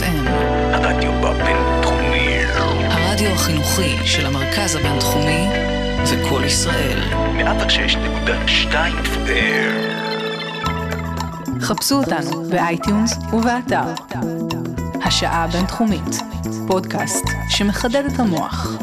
[0.00, 0.28] FM,
[0.72, 2.28] הרדיו בבינתחומי.
[2.90, 5.48] הרדיו החינוכי של המרכז הבינתחומי
[6.06, 6.98] וקול ישראל.
[7.38, 9.74] 106.2 FM.
[11.60, 13.94] חפשו אותנו ב iTunes ובאתר.
[15.04, 16.22] השעה הבינתחומית,
[16.66, 18.76] פודקאסט שמחדד את המוח.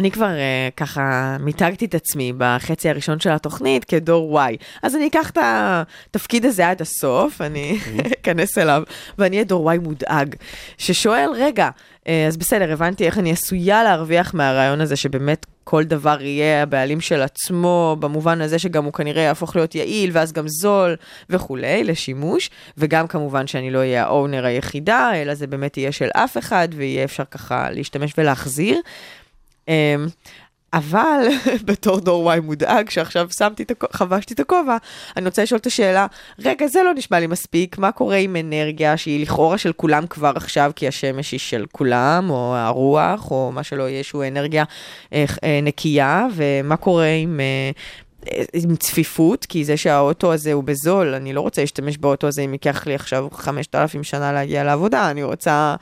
[0.00, 4.56] אני כבר uh, ככה מיתגתי את עצמי בחצי הראשון של התוכנית כדור Y.
[4.82, 7.78] אז אני אקח את התפקיד הזה עד הסוף, אני
[8.20, 8.82] אכנס אליו,
[9.18, 10.34] ואני אהיה דור Y מודאג,
[10.78, 11.70] ששואל, רגע,
[12.04, 17.00] uh, אז בסדר, הבנתי איך אני עשויה להרוויח מהרעיון הזה שבאמת כל דבר יהיה הבעלים
[17.00, 20.96] של עצמו, במובן הזה שגם הוא כנראה יהפוך להיות יעיל, ואז גם זול
[21.30, 26.38] וכולי, לשימוש, וגם כמובן שאני לא אהיה האונר היחידה, אלא זה באמת יהיה של אף
[26.38, 28.80] אחד, ויהיה אפשר ככה להשתמש ולהחזיר.
[29.70, 30.06] אמ,
[30.72, 31.20] אבל
[31.68, 34.76] בתור דור וואי מודאג, שעכשיו שמתי את הכ- חבשתי את הכובע,
[35.16, 36.06] אני רוצה לשאול את השאלה,
[36.38, 40.32] רגע, זה לא נשמע לי מספיק, מה קורה עם אנרגיה שהיא לכאורה של כולם כבר
[40.36, 44.64] עכשיו, כי השמש היא של כולם, או הרוח, או מה שלא יהיה, שהוא אנרגיה
[45.12, 47.40] אה, אה, נקייה, ומה קורה עם...
[47.40, 47.70] אה,
[48.52, 52.52] עם צפיפות, כי זה שהאוטו הזה הוא בזול, אני לא רוצה להשתמש באוטו הזה אם
[52.52, 55.74] ייקח לי עכשיו 5,000 שנה להגיע לעבודה, אני רוצה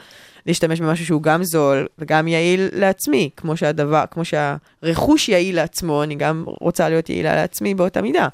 [0.48, 6.14] להשתמש במשהו שהוא גם זול וגם יעיל לעצמי, כמו שהדבר, כמו שהרכוש יעיל לעצמו, אני
[6.14, 8.28] גם רוצה להיות יעילה לעצמי באותה מידה.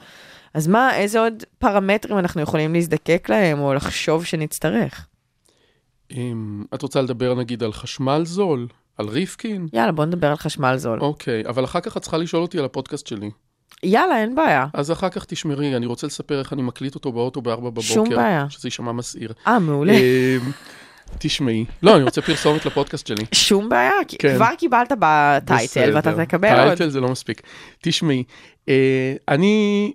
[0.55, 5.07] אז מה, איזה עוד פרמטרים אנחנו יכולים להזדקק להם, או לחשוב שנצטרך?
[6.11, 8.67] אמ, את רוצה לדבר נגיד על חשמל זול?
[8.99, 9.69] על ריפקין?
[9.73, 11.01] יאללה, בוא נדבר על חשמל זול.
[11.01, 13.31] אוקיי, אבל אחר כך את צריכה לשאול אותי על הפודקאסט שלי.
[13.83, 14.67] יאללה, אין בעיה.
[14.73, 17.87] אז אחר כך תשמרי, אני רוצה לספר איך אני מקליט אותו באוטו ב-4 בבוקר.
[17.87, 18.47] שום בעיה.
[18.51, 19.33] שזה יישמע מסעיר.
[19.47, 19.93] אה, מעולה.
[21.19, 21.65] תשמעי.
[21.83, 23.25] לא, אני רוצה פרסומת לפודקאסט שלי.
[23.33, 24.35] שום בעיה, כי כן.
[24.37, 26.25] כבר קיבלת בטייטל, ואתה.
[26.25, 26.69] תקבל עוד.
[26.69, 27.43] טייטל זה לא מספיק.
[27.83, 28.25] תשמעי,
[28.69, 29.93] אה, אני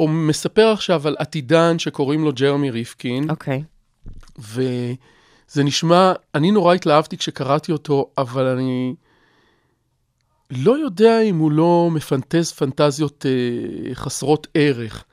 [0.00, 3.62] מספר עכשיו על עתידן שקוראים לו ג'רמי ריפקין, אוקיי.
[4.38, 8.94] וזה נשמע, אני נורא התלהבתי כשקראתי אותו, אבל אני
[10.50, 15.04] לא יודע אם הוא לא מפנטז פנטזיות אה, חסרות ערך.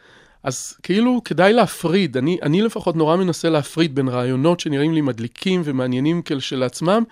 [0.47, 5.61] אז כאילו כדאי להפריד, אני, אני לפחות נורא מנסה להפריד בין רעיונות שנראים לי מדליקים
[5.63, 7.03] ומעניינים כשלעצמם,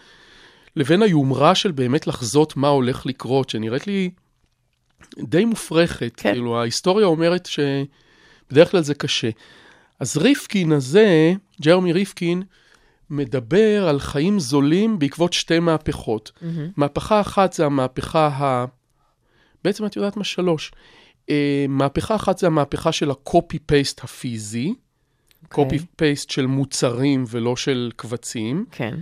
[0.76, 4.10] לבין היומרה של באמת לחזות מה הולך לקרות, שנראית לי
[5.20, 6.14] די מופרכת.
[6.18, 6.32] כן.
[6.32, 9.30] כאילו, ההיסטוריה אומרת שבדרך כלל זה קשה.
[10.00, 12.44] אז ריפקין הזה, ג'רמי ריפקין,
[13.10, 16.32] מדבר על חיים זולים בעקבות שתי מהפכות.
[16.78, 18.66] מהפכה אחת זה המהפכה ה...
[19.64, 20.24] בעצם את יודעת מה?
[20.24, 20.72] שלוש.
[21.30, 24.74] אה, מהפכה אחת זה המהפכה של ה-copy-paste הפיזי,
[25.58, 25.78] אוקיי.
[25.80, 28.66] copy-paste של מוצרים ולא של קבצים.
[28.72, 28.96] כן.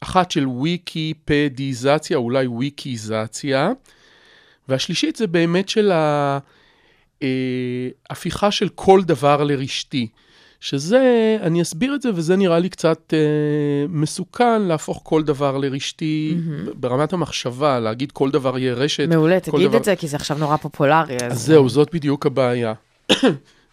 [0.00, 3.72] אחת של ויקיפדיזציה, אולי ויקיזציה,
[4.68, 5.92] והשלישית זה באמת של
[8.10, 10.08] ההפיכה של כל דבר לרשתי.
[10.60, 13.18] שזה, אני אסביר את זה, וזה נראה לי קצת אה,
[13.88, 16.74] מסוכן להפוך כל דבר לרשתי mm-hmm.
[16.74, 19.08] ברמת המחשבה, להגיד כל דבר יהיה רשת.
[19.08, 19.76] מעולה, תגיד דבר...
[19.76, 21.16] את זה, כי זה עכשיו נורא פופולרי.
[21.30, 22.72] אז זהו, זאת בדיוק הבעיה.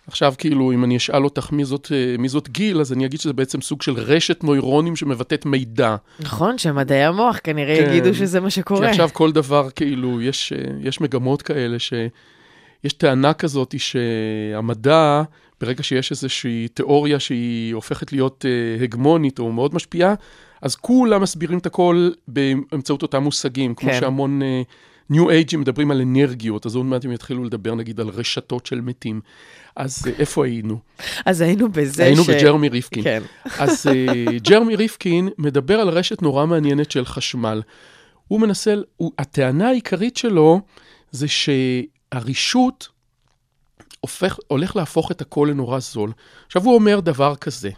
[0.08, 3.20] עכשיו, כאילו, אם אני אשאל אותך מי זאת, אה, מי זאת גיל, אז אני אגיד
[3.20, 5.96] שזה בעצם סוג של רשת נוירונים שמבטאת מידע.
[6.20, 7.90] נכון, שמדעי המוח כנראה כן.
[7.90, 8.90] יגידו שזה מה כי שקורה.
[8.90, 15.24] עכשיו כל דבר, כאילו, יש, אה, יש מגמות כאלה שיש טענה כזאת שהמדע,
[15.62, 20.14] ברגע שיש איזושהי תיאוריה שהיא הופכת להיות אה, הגמונית או מאוד משפיעה,
[20.62, 24.00] אז כולם מסבירים את הכל באמצעות אותם מושגים, כמו כן.
[24.00, 24.62] שהמון אה,
[25.10, 28.82] ניו אייג'ים מדברים על אנרגיות, אז עוד מעט הם יתחילו לדבר נגיד על רשתות של
[28.82, 29.22] מתים.
[29.76, 30.80] אז אה, איפה היינו?
[31.26, 32.30] אז היינו בזה היינו ש...
[32.30, 33.04] בג'רמי ריפקין.
[33.04, 33.22] כן.
[33.60, 33.86] אז
[34.42, 37.62] ג'רמי ריפקין מדבר על רשת נורא מעניינת של חשמל.
[38.28, 40.62] הוא מנסה, הוא, הטענה העיקרית שלו
[41.12, 42.95] זה שהרישות
[44.06, 46.12] הופך, הולך להפוך את הכל לנורא זול.
[46.46, 47.70] עכשיו הוא אומר דבר כזה,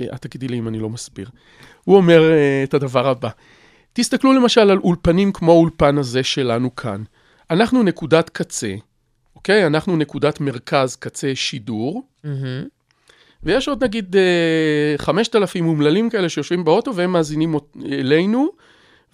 [0.00, 1.28] אה, את תגידי לי אם אני לא מסביר.
[1.84, 3.28] הוא אומר uh, את הדבר הבא,
[3.92, 7.02] תסתכלו למשל על אולפנים כמו האולפן הזה שלנו כאן.
[7.50, 8.74] אנחנו נקודת קצה,
[9.36, 9.66] אוקיי?
[9.66, 12.02] אנחנו נקודת מרכז קצה שידור,
[13.42, 17.54] ויש עוד נגיד אה, 5,000 אומללים כאלה שיושבים באוטו והם מאזינים
[17.92, 18.48] אלינו,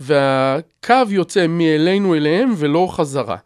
[0.00, 3.36] והקו יוצא מאלינו אליהם ולא חזרה.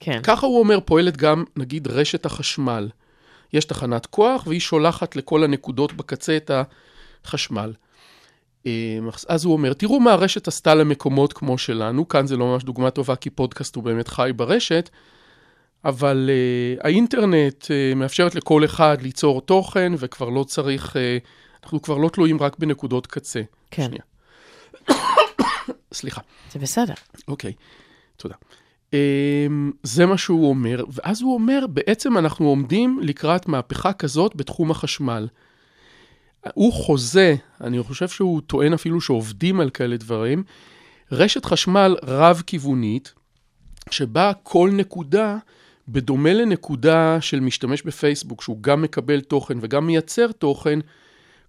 [0.00, 0.20] כן.
[0.22, 2.88] ככה הוא אומר פועלת גם נגיד רשת החשמל.
[3.52, 6.50] יש תחנת כוח והיא שולחת לכל הנקודות בקצה את
[7.24, 7.72] החשמל.
[8.66, 8.98] אה,
[9.28, 12.90] אז הוא אומר, תראו מה הרשת עשתה למקומות כמו שלנו, כאן זה לא ממש דוגמה
[12.90, 14.90] טובה כי פודקאסט הוא באמת חי ברשת,
[15.84, 20.98] אבל uh, האינטרנט uh, מאפשרת לכל אחד ליצור תוכן, וכבר לא צריך, uh,
[21.64, 23.42] אנחנו כבר לא תלויים רק בנקודות קצה.
[23.70, 23.86] כן.
[23.86, 24.02] שנייה.
[25.94, 26.20] סליחה.
[26.52, 26.94] זה בסדר.
[27.28, 27.52] אוקיי,
[28.16, 28.34] תודה.
[28.92, 34.70] אמ, זה מה שהוא אומר, ואז הוא אומר, בעצם אנחנו עומדים לקראת מהפכה כזאת בתחום
[34.70, 35.28] החשמל.
[36.54, 40.42] הוא חוזה, אני חושב שהוא טוען אפילו שעובדים על כאלה דברים,
[41.12, 43.14] רשת חשמל רב-כיוונית,
[43.90, 45.38] שבה כל נקודה,
[45.88, 50.78] בדומה לנקודה של משתמש בפייסבוק, שהוא גם מקבל תוכן וגם מייצר תוכן,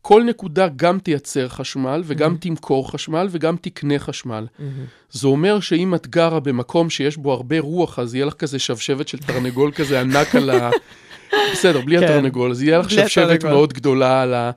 [0.01, 4.47] כל נקודה גם תייצר חשמל וגם תמכור חשמל וגם תקנה חשמל.
[5.11, 9.07] זה אומר שאם את גרה במקום שיש בו הרבה רוח, אז יהיה לך כזה שבשבת
[9.07, 10.69] של תרנגול כזה ענק על ה...
[11.51, 12.03] בסדר, בלי כן.
[12.03, 13.49] התרנגול, אז יהיה לך שבשבת התרנגול.
[13.51, 14.51] מאוד גדולה על, ה...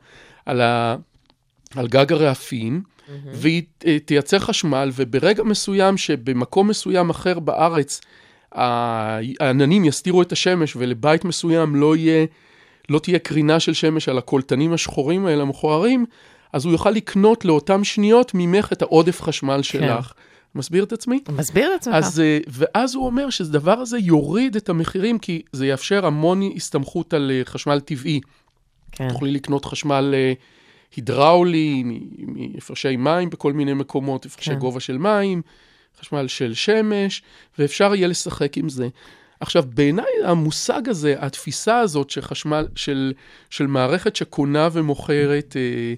[0.47, 0.97] על, ה...
[1.77, 2.83] על גג הרעפים,
[3.33, 8.01] והיא אה, תייצר חשמל, וברגע מסוים שבמקום מסוים אחר בארץ,
[8.53, 12.27] העננים יסתירו את השמש ולבית מסוים לא יהיה,
[12.89, 16.07] לא תהיה קרינה של שמש על הקולטנים השחורים האלה המכוערים,
[16.53, 20.13] אז הוא יוכל לקנות לאותן שניות ממך את העודף חשמל שלך.
[20.55, 21.21] מסביר את עצמי?
[21.29, 21.95] מסביר את עצמך.
[21.95, 27.15] אז, אה, ואז הוא אומר שהדבר הזה יוריד את המחירים, כי זה יאפשר המון הסתמכות
[27.15, 28.21] על אה, חשמל טבעי.
[28.93, 29.09] כן.
[29.09, 30.33] תוכלי לקנות חשמל אה,
[30.97, 31.85] הידראולי,
[32.19, 34.59] מהפרשי מים בכל מיני מקומות, הפרשי כן.
[34.59, 35.43] גובה של מים,
[36.01, 37.23] חשמל של שמש,
[37.59, 38.89] ואפשר יהיה לשחק עם זה.
[39.41, 43.13] עכשיו, בעיניי המושג הזה, התפיסה הזאת של חשמל, של,
[43.51, 45.95] של מערכת שקונה ומוכרת אה,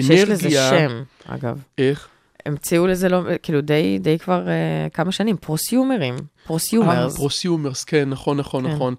[0.00, 0.16] אנרגיה...
[0.16, 1.62] שיש לזה שם, אגב.
[1.78, 2.08] איך?
[2.46, 4.54] המציאו לזה לא, כאילו די, די כבר אה,
[4.94, 7.16] כמה שנים, פרוסיומרים, אה, פרוסיומרס.
[7.16, 8.72] פרוסיומרס, כן, נכון, נכון, כן.
[8.74, 8.94] נכון.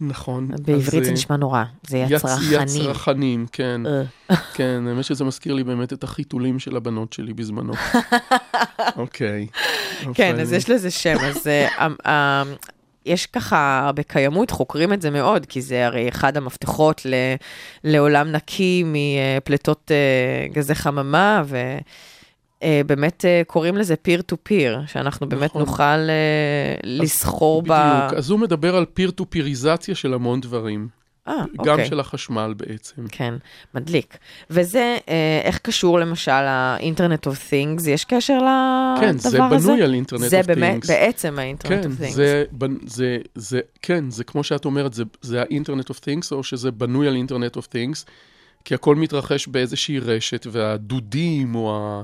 [0.00, 0.48] נכון.
[0.62, 2.66] בעברית זה אה, נשמע נורא, זה יצ- יצרחנים.
[2.82, 3.80] יצרחנים, כן.
[3.86, 4.36] אה.
[4.54, 7.72] כן, האמת שזה מזכיר לי באמת את החיתולים של הבנות שלי בזמנו.
[8.96, 9.46] אוקיי.
[10.14, 12.54] כן, אבל- אז יש לזה שם, אז אמ, אמ,
[13.06, 17.14] יש ככה, בקיימות חוקרים את זה מאוד, כי זה הרי אחד המפתחות ל,
[17.84, 21.42] לעולם נקי מפליטות אה, גזי חממה,
[22.62, 25.60] ובאמת קוראים לזה peer to peer, שאנחנו באמת נכון.
[25.62, 27.66] נוכל אה, לסחור ב...
[27.66, 30.88] בדיוק, אז הוא מדבר על peer to peer יזציה של המון דברים.
[31.28, 31.88] אה, גם אוקיי.
[31.88, 33.02] של החשמל בעצם.
[33.08, 33.34] כן,
[33.74, 34.16] מדליק.
[34.50, 37.88] וזה, אה, איך קשור למשל ל-Internet of Things?
[37.88, 39.30] יש קשר לדבר כן, הזה?
[39.30, 40.90] זה בנוי על אינטרנט זה of באמת, things.
[40.90, 42.12] בעצם ה-Internet כן, of Things.
[42.12, 42.44] זה,
[42.86, 46.70] זה, זה, כן, זה כמו שאת אומרת, זה, זה ה Internet of things, או שזה
[46.70, 48.10] בנוי על Internet of things,
[48.64, 52.02] כי הכל מתרחש באיזושהי רשת, והדודים או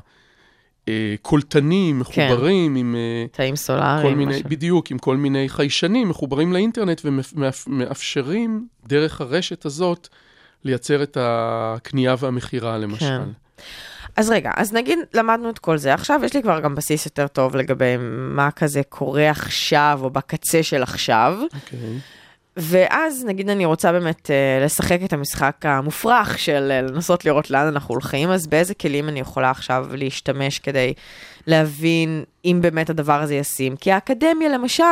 [0.89, 4.49] הקולטנים מחוברים עם אה, תאים סולאריים, כל מיני, משהו.
[4.49, 10.09] בדיוק, עם כל מיני חיישנים מחוברים לאינטרנט ומאפשרים דרך הרשת הזאת
[10.65, 13.07] לייצר את הקנייה והמכירה למשל.
[13.07, 13.23] כן.
[14.17, 17.27] אז רגע, אז נגיד למדנו את כל זה, עכשיו יש לי כבר גם בסיס יותר
[17.27, 17.97] טוב לגבי
[18.35, 21.99] מה כזה קורה עכשיו, או בקצה של עכשיו, אוקיי.
[22.57, 27.67] ואז נגיד אני רוצה באמת אה, לשחק את המשחק המופרך של אה, לנסות לראות לאן
[27.67, 30.93] אנחנו הולכים, אז באיזה כלים אני יכולה עכשיו להשתמש כדי
[31.47, 33.77] להבין אם באמת הדבר הזה ישים?
[33.77, 34.85] כי האקדמיה למשל,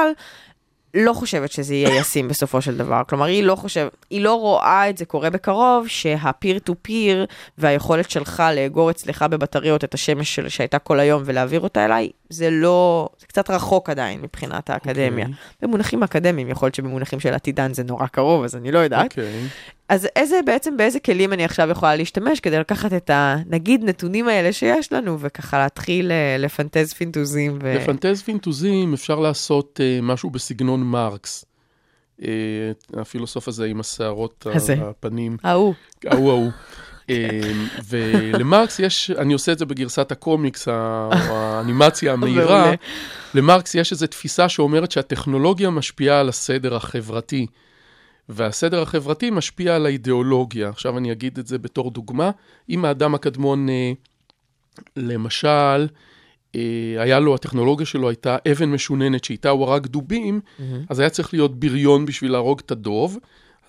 [0.95, 3.03] לא חושבת שזה יהיה ישים בסופו של דבר.
[3.09, 7.27] כלומר, היא לא חושבת, היא לא רואה את זה קורה בקרוב, שהפיר טו פיר
[7.59, 12.51] והיכולת שלך לאגור אצלך בבטריות את השמש של, שהייתה כל היום ולהעביר אותה אליי, זה
[12.51, 15.25] לא, זה קצת רחוק עדיין מבחינת האקדמיה.
[15.27, 15.39] אוקיי.
[15.63, 19.05] במונחים אקדמיים, יכול להיות שבמונחים של עתידן זה נורא קרוב, אז אני לא יודעת.
[19.05, 19.49] אוקיי.
[19.89, 24.29] אז איזה, בעצם באיזה כלים אני עכשיו יכולה להשתמש כדי לקחת את ה, נגיד, נתונים
[24.29, 27.75] האלה שיש לנו, וככה להתחיל אה, לפנטז פינטוזים ו...
[27.75, 31.45] לפנטז פינטוזים אפשר לעשות uh, משהו בסגנון מרקס.
[32.21, 32.23] Uh,
[32.95, 34.75] הפילוסוף הזה עם השערות הזה.
[34.81, 35.75] הפנים, ההוא.
[36.07, 36.51] ההוא ההוא.
[37.11, 42.73] Uh, ולמרקס יש, אני עושה את זה בגרסת הקומיקס, או האנימציה המהירה.
[43.35, 47.47] למרקס יש איזו תפיסה שאומרת שהטכנולוגיה משפיעה על הסדר החברתי,
[48.29, 50.69] והסדר החברתי משפיע על האידיאולוגיה.
[50.69, 52.31] עכשיו אני אגיד את זה בתור דוגמה.
[52.71, 53.93] אם האדם הקדמון, אה,
[54.97, 55.87] למשל,
[56.57, 60.41] אה, היה לו, הטכנולוגיה שלו הייתה אבן משוננת שאיתה הוא הרג דובים,
[60.89, 63.19] אז היה צריך להיות בריון בשביל להרוג את הדוב.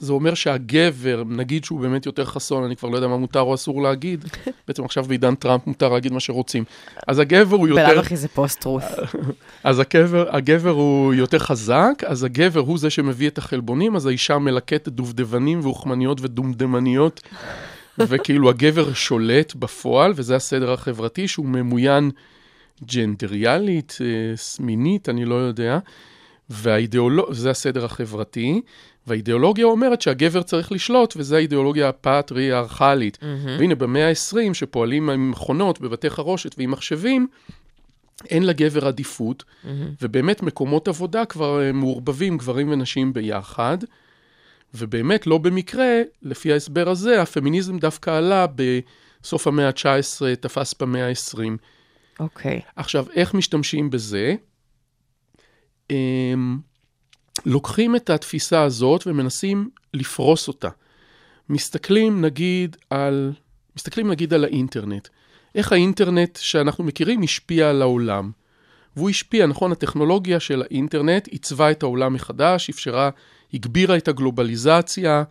[0.02, 3.56] זה אומר שהגבר, נגיד שהוא באמת יותר חסון, אני כבר לא יודע מה מותר או
[3.56, 4.26] אסור להגיד,
[4.68, 6.64] בעצם עכשיו בעידן טראמפ מותר להגיד מה שרוצים.
[7.08, 7.88] אז הגבר הוא יותר...
[7.88, 8.84] בלאו הכי זה post-truth.
[9.64, 14.38] אז הגבר, הגבר הוא יותר חזק, אז הגבר הוא זה שמביא את החלבונים, אז האישה
[14.38, 17.22] מלקטת דובדבנים ואוכמניות ודומדמניות,
[18.10, 22.12] וכאילו הגבר שולט בפועל, וזה הסדר החברתי שהוא ממוין
[22.86, 24.06] ג'נדריאלית, אה,
[24.60, 25.80] מינית, אני לא יודע,
[26.50, 27.34] והאידיאולוג...
[27.34, 28.62] זה הסדר החברתי,
[29.08, 33.18] והאידיאולוגיה אומרת שהגבר צריך לשלוט, וזו האידיאולוגיה הפטריארכלית.
[33.60, 37.28] והנה, במאה ה-20, שפועלים עם מכונות בבתי חרושת ועם מחשבים,
[38.30, 39.44] אין לגבר עדיפות,
[40.02, 43.78] ובאמת מקומות עבודה כבר אה, מעורבבים גברים ונשים ביחד,
[44.74, 51.40] ובאמת לא במקרה, לפי ההסבר הזה, הפמיניזם דווקא עלה בסוף המאה ה-19, תפס במאה ה-20.
[52.20, 52.62] אוקיי.
[52.76, 54.36] עכשיו, איך משתמשים בזה?
[55.90, 56.58] אמ,
[57.46, 60.70] לוקחים את התפיסה הזאת ומנסים לפרוס אותה.
[61.50, 63.34] מסתכלים נגיד על,
[63.76, 65.08] מסתכלים נגיד על האינטרנט.
[65.56, 68.32] איך האינטרנט שאנחנו מכירים השפיע על העולם.
[68.96, 73.10] והוא השפיע, נכון, הטכנולוגיה של האינטרנט עיצבה את העולם מחדש, אפשרה,
[73.54, 75.24] הגבירה את הגלובליזציה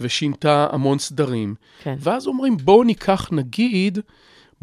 [0.00, 1.54] ושינתה המון סדרים.
[1.82, 1.94] כן.
[1.98, 3.98] ואז אומרים, בואו ניקח נגיד,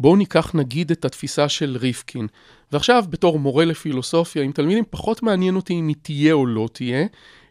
[0.00, 2.26] בואו ניקח נגיד את התפיסה של ריפקין.
[2.72, 7.06] ועכשיו, בתור מורה לפילוסופיה עם תלמידים, פחות מעניין אותי אם היא תהיה או לא תהיה,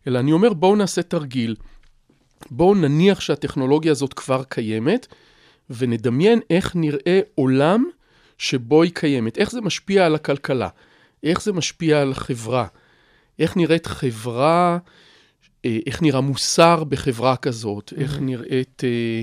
[0.08, 1.56] אלא אני אומר, בואו נעשה תרגיל.
[2.52, 5.08] בואו נניח שהטכנולוגיה הזאת כבר קיימת,
[5.70, 7.86] ונדמיין איך נראה עולם
[8.38, 9.38] שבו היא קיימת.
[9.38, 10.70] איך זה משפיע על הכלכלה?
[11.24, 12.68] איך זה משפיע על החברה?
[13.40, 14.78] איך נראית חברה,
[15.66, 17.94] אה, איך נראה מוסר בחברה כזאת?
[17.98, 19.22] איך נראית אה,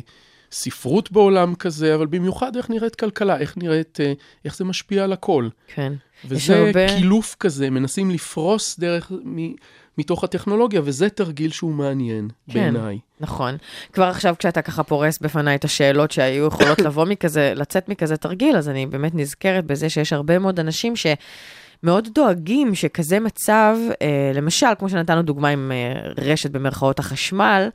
[0.56, 3.38] ספרות בעולם כזה, אבל במיוחד איך נראית כלכלה?
[3.38, 4.12] איך נראית, אה,
[4.44, 5.48] איך זה משפיע על הכל?
[5.74, 5.92] כן.
[6.24, 9.52] וזה הרבה- קילוף כזה, מנסים לפרוס דרך, מ,
[9.98, 12.54] מתוך הטכנולוגיה, וזה תרגיל שהוא מעניין כן.
[12.72, 12.98] בעיניי.
[13.20, 13.56] נכון.
[13.92, 18.56] כבר עכשיו כשאתה ככה פורס בפניי את השאלות שהיו יכולות לבוא מכזה, לצאת מכזה תרגיל,
[18.56, 24.66] אז אני באמת נזכרת בזה שיש הרבה מאוד אנשים שמאוד דואגים שכזה מצב, אה, למשל,
[24.78, 27.68] כמו שנתנו דוגמה עם אה, רשת במרכאות החשמל,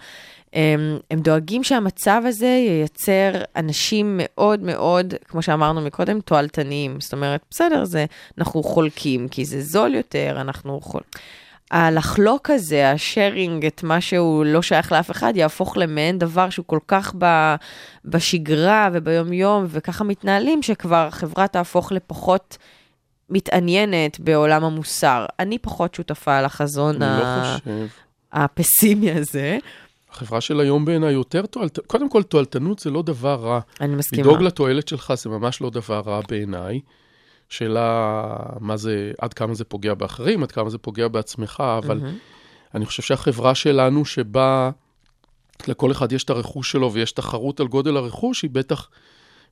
[0.54, 2.48] הם, הם דואגים שהמצב הזה
[2.82, 7.00] ייצר אנשים מאוד מאוד, כמו שאמרנו מקודם, תועלתניים.
[7.00, 8.06] זאת אומרת, בסדר, זה,
[8.38, 11.02] אנחנו חולקים, כי זה זול יותר, אנחנו חול...
[11.72, 16.80] הלחלוק הזה, השארינג את מה שהוא לא שייך לאף אחד, יהפוך למעין דבר שהוא כל
[16.88, 17.56] כך ב,
[18.06, 22.58] בשגרה וביומיום, וככה מתנהלים, שכבר החברה תהפוך לפחות
[23.30, 25.26] מתעניינת בעולם המוסר.
[25.40, 27.88] אני פחות שותפה לחזון לא ה- חושב.
[28.34, 29.58] הפסימי הזה.
[30.12, 33.60] החברה של היום בעיניי יותר תועלתנות, קודם כל תועלתנות זה לא דבר רע.
[33.82, 34.22] אני מסכימה.
[34.22, 36.80] לדאוג לתועלת שלך זה ממש לא דבר רע בעיניי.
[37.50, 38.28] שאלה
[38.60, 42.00] מה זה, עד כמה זה פוגע באחרים, עד כמה זה פוגע בעצמך, אבל
[42.76, 44.72] אני חושב שהחברה שלנו שבה
[45.68, 48.90] לכל אחד יש את הרכוש שלו ויש תחרות על גודל הרכוש, היא בטח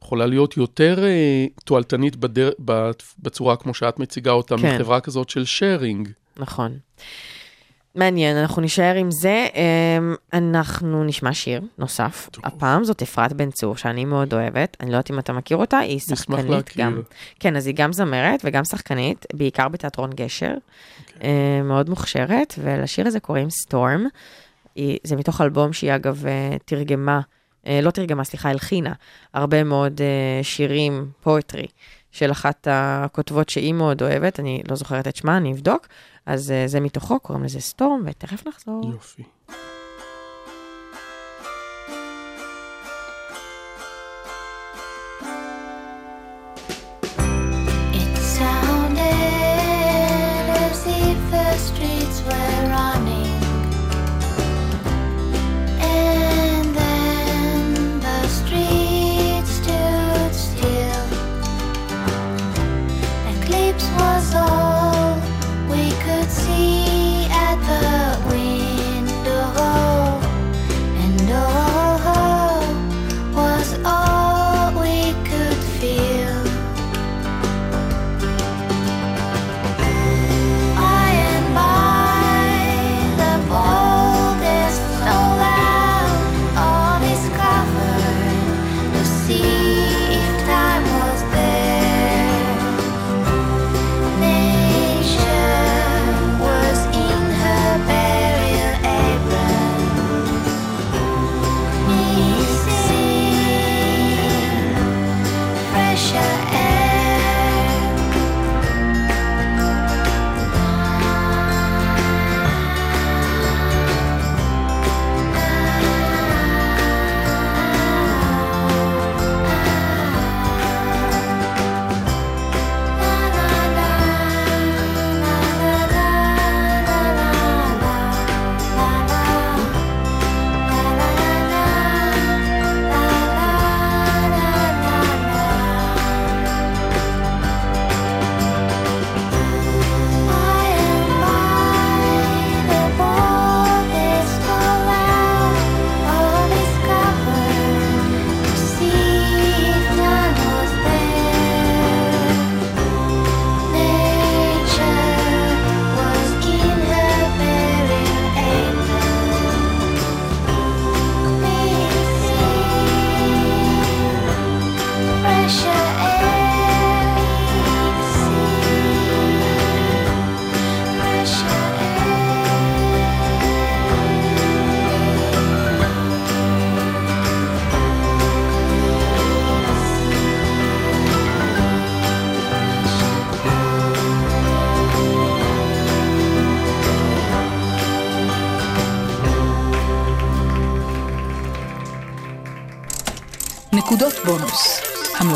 [0.04, 2.50] יכולה להיות יותר אה, תועלתנית בדר...
[3.20, 4.76] בצורה כמו שאת מציגה אותה, כן.
[4.76, 6.10] מחברה כזאת של שיירינג.
[6.38, 6.78] נכון.
[8.00, 9.48] מעניין, אנחנו נישאר עם זה.
[9.56, 12.30] אמ, אנחנו נשמע שיר נוסף.
[12.32, 12.46] טוב.
[12.46, 14.78] הפעם זאת אפרת בן צור, שאני מאוד אוהבת.
[14.80, 16.78] אני לא יודעת אם אתה מכיר אותה, היא שחקנית.
[16.78, 17.02] גם.
[17.40, 20.54] כן, אז היא גם זמרת וגם שחקנית, בעיקר בתיאטרון גשר.
[21.00, 21.30] אוקיי.
[21.30, 24.06] אמ, מאוד מוכשרת, ולשיר הזה קוראים סטורם.
[25.04, 27.22] זה מתוך אלבום שהיא אגב אה, תרגמה,
[27.68, 28.94] אה, לא תרגמה, סליחה, הלחינה,
[29.34, 31.68] הרבה מאוד אה, שירים, פואטרי,
[32.12, 35.88] של אחת הכותבות שהיא מאוד אוהבת, אני לא זוכרת את שמה, אני אבדוק.
[36.26, 38.92] אז אה, זה מתוכו, קוראים לזה סטורם, ותכף נחזור.
[38.94, 39.24] יופי.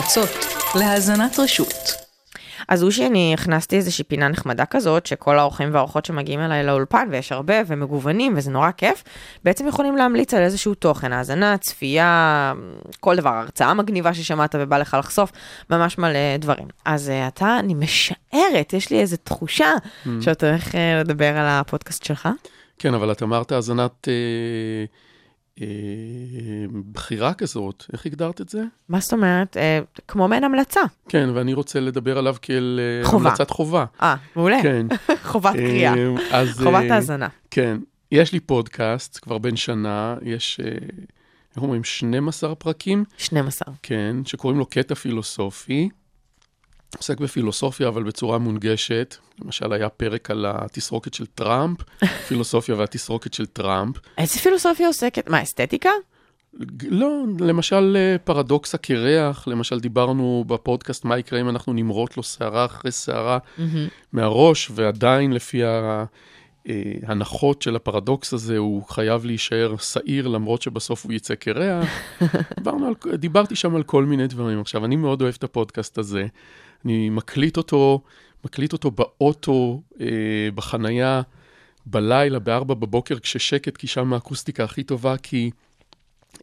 [0.03, 0.29] המלצות
[0.75, 1.73] להאזנת רשות.
[2.67, 7.31] אז אושי, אני הכנסתי איזושהי פינה נחמדה כזאת, שכל האורחים והאורחות שמגיעים אליי לאולפן, ויש
[7.31, 9.03] הרבה ומגוונים, וזה נורא כיף,
[9.43, 12.53] בעצם יכולים להמליץ על איזשהו תוכן, האזנה, צפייה,
[12.99, 15.31] כל דבר, הרצאה מגניבה ששמעת ובא לך לחשוף,
[15.69, 16.67] ממש מלא דברים.
[16.85, 19.71] אז uh, אתה, אני משערת, יש לי איזו תחושה
[20.21, 22.29] שאתה הולך uh, לדבר על הפודקאסט שלך.
[22.79, 24.13] כן, אבל את אמרת האזנת אה,
[26.91, 28.63] בחירה כזאת, איך הגדרת את זה?
[28.89, 29.57] מה זאת אומרת?
[29.57, 30.81] Uh, כמו מעין המלצה.
[31.09, 33.29] כן, ואני רוצה לדבר עליו כאל אה, חובה.
[33.29, 33.85] המלצת חובה.
[34.01, 34.57] אה, מעולה.
[34.61, 34.87] כן.
[35.31, 35.93] חובת קריאה.
[36.31, 37.27] אה, חובת אה, האזנה.
[37.51, 37.77] כן,
[38.11, 40.71] יש לי פודקאסט כבר בן שנה, יש, אה,
[41.55, 43.73] איך אומרים, 12 פרקים, 12.
[43.83, 45.89] כן, שקוראים לו קטע פילוסופי.
[46.97, 49.15] עוסק בפילוסופיה, אבל בצורה מונגשת.
[49.39, 51.77] למשל, היה פרק על התסרוקת של טראמפ,
[52.27, 53.95] פילוסופיה והתסרוקת של טראמפ.
[54.17, 55.29] איזה פילוסופיה עוסקת?
[55.29, 55.89] מה, אסתטיקה?
[56.89, 62.65] לא, למשל אה, פרדוקס הקרח, למשל דיברנו בפודקאסט מה יקרה אם אנחנו נמרוט לו שערה
[62.65, 63.37] אחרי שערה
[64.13, 66.03] מהראש, ועדיין לפי אה,
[67.07, 71.87] ההנחות של הפרדוקס הזה הוא חייב להישאר שעיר למרות שבסוף הוא יצא קרח.
[72.57, 74.61] דיברנו על, דיברתי שם על כל מיני דברים.
[74.61, 76.27] עכשיו, אני מאוד אוהב את הפודקאסט הזה.
[76.85, 78.01] אני מקליט אותו,
[78.45, 80.07] מקליט אותו באוטו, אה,
[80.55, 81.21] בחנייה,
[81.85, 85.51] בלילה, בארבע בבוקר כששקט, כי שם האקוסטיקה הכי טובה, כי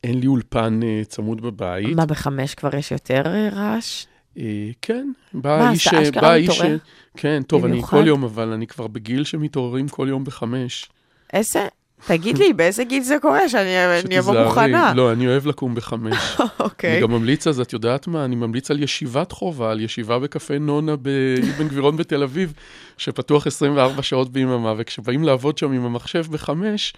[0.04, 1.96] אין לי אולפן אה, צמוד בבית.
[1.96, 4.06] מה, בחמש כבר יש יותר אה, רעש?
[4.38, 5.86] אה, כן, בא מה, איש...
[5.88, 6.38] אתה אה, אשכרה.
[6.38, 6.72] מתעורר?
[6.72, 6.76] אה,
[7.16, 7.96] כן, טוב, אני במיוחד?
[7.96, 10.88] כל יום, אבל אני כבר בגיל שמתעוררים כל יום בחמש.
[11.32, 11.68] איזה?
[12.06, 13.48] תגיד לי, באיזה גיל זה קורה?
[13.48, 14.44] שאני אני אבוא.
[14.44, 14.92] מוכנה.
[14.96, 16.14] לא, אני אוהב לקום בחמש.
[16.40, 17.00] אני אוקיי.
[17.00, 18.24] גם ממליץ, אז את יודעת מה?
[18.24, 22.52] אני ממליץ על ישיבת חובה, על ישיבה בקפה נונה באבן גבירון בתל אביב,
[22.98, 26.92] שפתוח 24 שעות ביממה, וכשבאים לעבוד שם עם המחשב בחמש,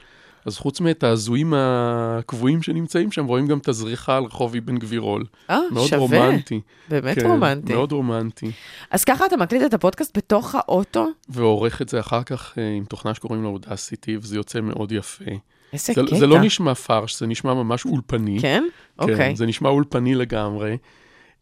[0.46, 5.24] אז חוץ מאת ההזויים הקבועים שנמצאים שם, רואים גם את הזריחה על רחוב אבן גבירול.
[5.50, 6.00] אה, מאוד שווה.
[6.00, 6.60] רומנטי.
[6.88, 7.72] באמת כן, רומנטי.
[7.72, 8.50] מאוד רומנטי.
[8.90, 11.06] אז ככה אתה מקליט את הפודקאסט בתוך האוטו?
[11.28, 15.24] ועורך את זה אחר כך אה, עם תוכנה שקוראים לה אודסיטי, וזה יוצא מאוד יפה.
[15.72, 16.18] איזה זה, קטע.
[16.18, 18.38] זה לא נשמע פרש, זה נשמע ממש אולפני.
[18.40, 18.64] כן?
[18.98, 19.16] אוקיי.
[19.16, 20.76] כן, זה נשמע אולפני לגמרי,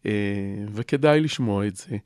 [0.07, 0.13] אה,
[0.73, 1.97] וכדאי לשמוע את זה.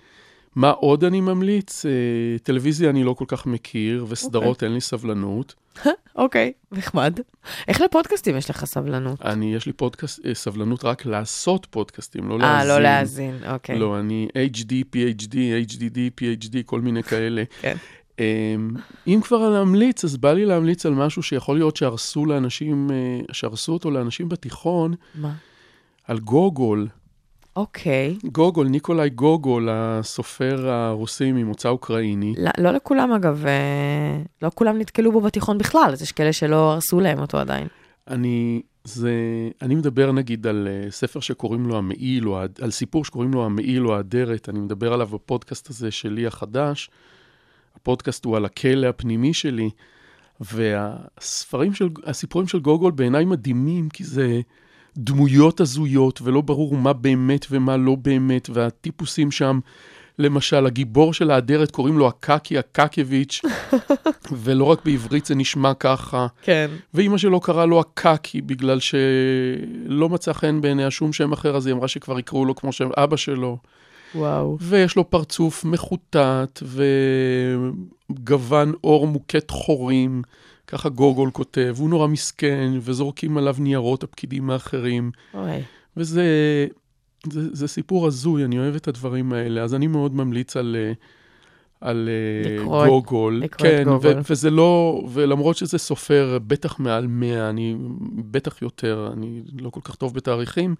[0.57, 1.87] מה עוד אני ממליץ?
[1.87, 5.55] אה, טלוויזיה אני לא כל כך מכיר, וסדרות אין לי סבלנות.
[6.17, 7.21] אוקיי, נחמד.
[7.69, 9.23] איך לפודקאסטים יש לך סבלנות?
[9.23, 12.71] אני, יש לי פודקאסט, אה, סבלנות רק לעשות פודקאסטים, לא להאזין.
[12.71, 13.79] אה, לא להאזין, אוקיי.
[13.79, 15.35] לא, אני HD, PhD,
[15.69, 17.43] HDD, PhD, כל מיני כאלה.
[17.61, 17.77] כן.
[18.19, 18.71] אמ,
[19.07, 23.73] אם כבר להמליץ, אז בא לי להמליץ על משהו שיכול להיות שהרסו לאנשים, אה, שהרסו
[23.73, 25.33] אותו לאנשים בתיכון, מה?
[26.07, 26.89] על גוגול.
[27.57, 28.17] אוקיי.
[28.25, 32.35] גוגול, ניקולאי גוגול, הסופר הרוסי ממוצא אוקראיני.
[32.39, 36.73] לא, לא לכולם אגב, אה, לא כולם נתקלו בו בתיכון בכלל, אז יש כאלה שלא
[36.73, 37.67] הרסו להם אותו עדיין.
[38.09, 39.13] אני, זה,
[39.63, 43.87] אני מדבר נגיד על אה, ספר שקוראים לו המעיל, או, על סיפור שקוראים לו המעיל
[43.87, 46.91] או האדרת, אני מדבר עליו בפודקאסט הזה שלי החדש.
[47.77, 49.71] הפודקאסט הוא על הכלא הפנימי שלי,
[50.41, 54.41] והספרים של, הסיפורים של גוגול בעיניי מדהימים, כי זה
[54.97, 59.61] דמויות הזויות, ולא ברור מה באמת ומה לא באמת, והטיפוסים שם,
[60.19, 63.41] למשל, הגיבור של האדרת קוראים לו הקקי הקקביץ',
[64.43, 66.27] ולא רק בעברית זה נשמע ככה.
[66.43, 66.71] כן.
[66.95, 71.75] ואימא שלו קראה לו הקקי בגלל שלא מצא חן בעיניה שום שם אחר, אז היא
[71.75, 73.59] אמרה שכבר יקראו לו כמו שם אבא שלו.
[74.15, 74.57] וואו.
[74.61, 76.63] ויש לו פרצוף מחוטט
[78.11, 80.23] וגוון עור מוכת חורים,
[80.67, 85.51] ככה גוגול כותב, הוא נורא מסכן, וזורקים עליו ניירות הפקידים האחרים, אוי.
[85.97, 86.23] וזה
[87.31, 90.77] זה, זה סיפור הזוי, אני אוהב את הדברים האלה, אז אני מאוד ממליץ על...
[90.79, 90.93] אה,
[91.81, 94.13] על אה, לקרוא את- גוגול, לקרוא את כן, גוגול.
[94.17, 97.77] ו- וזה לא, ולמרות שזה סופר בטח מעל 100, אני
[98.31, 100.75] בטח יותר, אני לא כל כך טוב בתאריכים,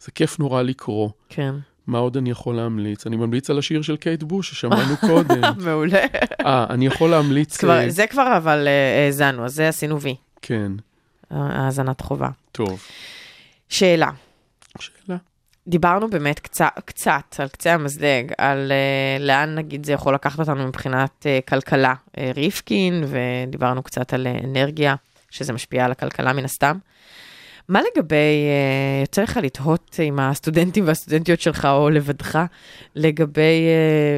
[0.00, 1.08] זה כיף נורא לקרוא.
[1.28, 1.54] כן.
[1.86, 3.06] מה עוד אני יכול להמליץ?
[3.06, 5.40] אני ממליץ על השיר של קייט בוש ששמענו קודם.
[5.66, 6.04] מעולה.
[6.46, 7.56] אה, אני יכול להמליץ...
[7.56, 10.72] כבר, אה, זה כבר אבל אה, האזנו, אז זה עשינו וי, כן,
[11.30, 12.28] האזנת חובה.
[12.52, 12.82] טוב.
[13.68, 14.10] שאלה,
[14.78, 15.16] שאלה.
[15.68, 20.66] דיברנו באמת קצת, קצת על קצה המזלג, על uh, לאן נגיד זה יכול לקחת אותנו
[20.66, 21.94] מבחינת uh, כלכלה.
[22.06, 24.94] Uh, ריפקין, ודיברנו קצת על uh, אנרגיה,
[25.30, 26.78] שזה משפיע על הכלכלה מן הסתם.
[27.68, 32.38] מה לגבי, uh, יוצא לך לתהות עם הסטודנטים והסטודנטיות שלך, או לבדך,
[32.94, 33.68] לגבי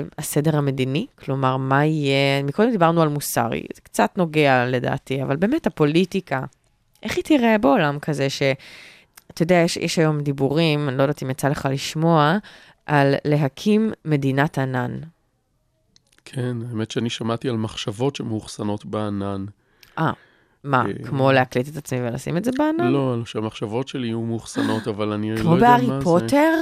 [0.04, 1.06] uh, הסדר המדיני?
[1.24, 6.44] כלומר, מה יהיה, מקודם דיברנו על מוסרי, זה קצת נוגע לדעתי, אבל באמת הפוליטיקה,
[7.02, 8.42] איך היא תיראה בעולם כזה ש...
[9.30, 12.38] אתה יודע, יש, יש היום דיבורים, אני לא יודעת אם יצא לך לשמוע,
[12.86, 15.00] על להקים מדינת ענן.
[16.24, 19.44] כן, האמת שאני שמעתי על מחשבות שמאוחסנות בענן.
[19.98, 20.12] אה,
[20.64, 22.92] מה, אה, כמו להקליט את עצמי ולשים את זה בענן?
[22.92, 25.86] לא, שהמחשבות שלי יהיו מאוחסנות, אבל אני לא כמו יודע מה זה.
[25.86, 26.54] בהארי פוטר?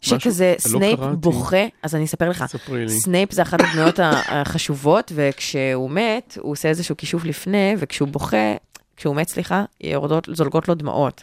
[0.00, 1.00] שכזה לא סנייפ.
[1.00, 2.44] בוכה, אז אני אספר לך.
[2.46, 2.88] ספרי לי.
[2.88, 8.54] סנייפ זה אחת הדמויות החשובות, וכשהוא מת, הוא עושה איזשהו כישוף לפני, וכשהוא בוכה,
[8.96, 11.22] כשהוא מת, סליחה, יורדות, זולגות לו דמעות.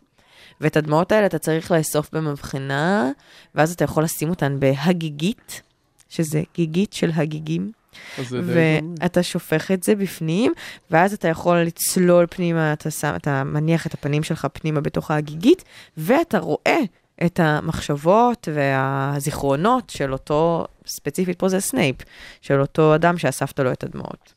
[0.61, 3.11] ואת הדמעות האלה אתה צריך לאסוף במבחנה,
[3.55, 5.61] ואז אתה יכול לשים אותן בהגיגית,
[6.09, 7.71] שזה גיגית של הגיגים,
[8.19, 10.53] ואתה שופך את זה בפנים,
[10.91, 15.63] ואז אתה יכול לצלול פנימה, אתה, שם, אתה מניח את הפנים שלך פנימה בתוך ההגיגית,
[15.97, 16.79] ואתה רואה
[17.25, 21.95] את המחשבות והזיכרונות של אותו, ספציפית פה זה סנייפ,
[22.41, 24.33] של אותו אדם שאספת לו את הדמעות.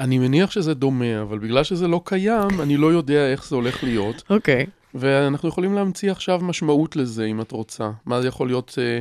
[0.00, 3.84] אני מניח שזה דומה, אבל בגלל שזה לא קיים, אני לא יודע איך זה הולך
[3.84, 4.22] להיות.
[4.30, 4.66] אוקיי.
[4.94, 7.90] ואנחנו יכולים להמציא עכשיו משמעות לזה, אם את רוצה.
[8.06, 8.98] מה זה יכול להיות אה,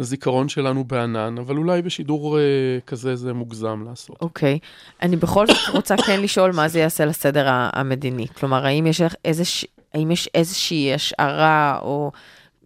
[0.00, 2.42] הזיכרון שלנו בענן, אבל אולי בשידור אה,
[2.86, 4.16] כזה זה מוגזם לעשות.
[4.20, 4.58] אוקיי.
[5.02, 8.26] אני בכל זאת רוצה כן לשאול מה זה יעשה לסדר המדיני.
[8.28, 9.64] כלומר, האם יש, איזוש,
[9.94, 12.12] האם יש איזושהי השערה או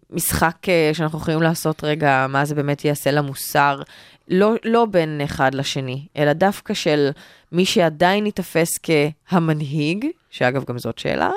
[0.09, 3.81] משחק אה, שאנחנו יכולים לעשות רגע, מה זה באמת יעשה למוסר,
[4.27, 7.09] לא, לא בין אחד לשני, אלא דווקא של
[7.51, 11.31] מי שעדיין ייתפס כהמנהיג, שאגב גם זאת שאלה,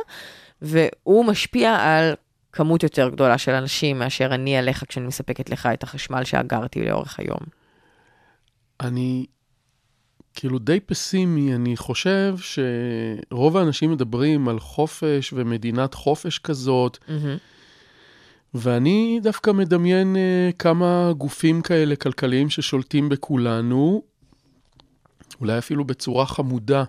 [0.62, 2.14] והוא משפיע על
[2.52, 7.18] כמות יותר גדולה של אנשים מאשר אני עליך כשאני מספקת לך את החשמל שאגרתי לאורך
[7.18, 7.40] היום.
[8.80, 9.26] אני
[10.34, 12.36] כאילו די פסימי, אני חושב
[13.30, 17.36] שרוב האנשים מדברים על חופש ומדינת חופש כזאת, מהמם.
[18.54, 24.02] ואני דווקא מדמיין uh, כמה גופים כאלה כלכליים ששולטים בכולנו,
[25.40, 26.84] אולי אפילו בצורה חמודה,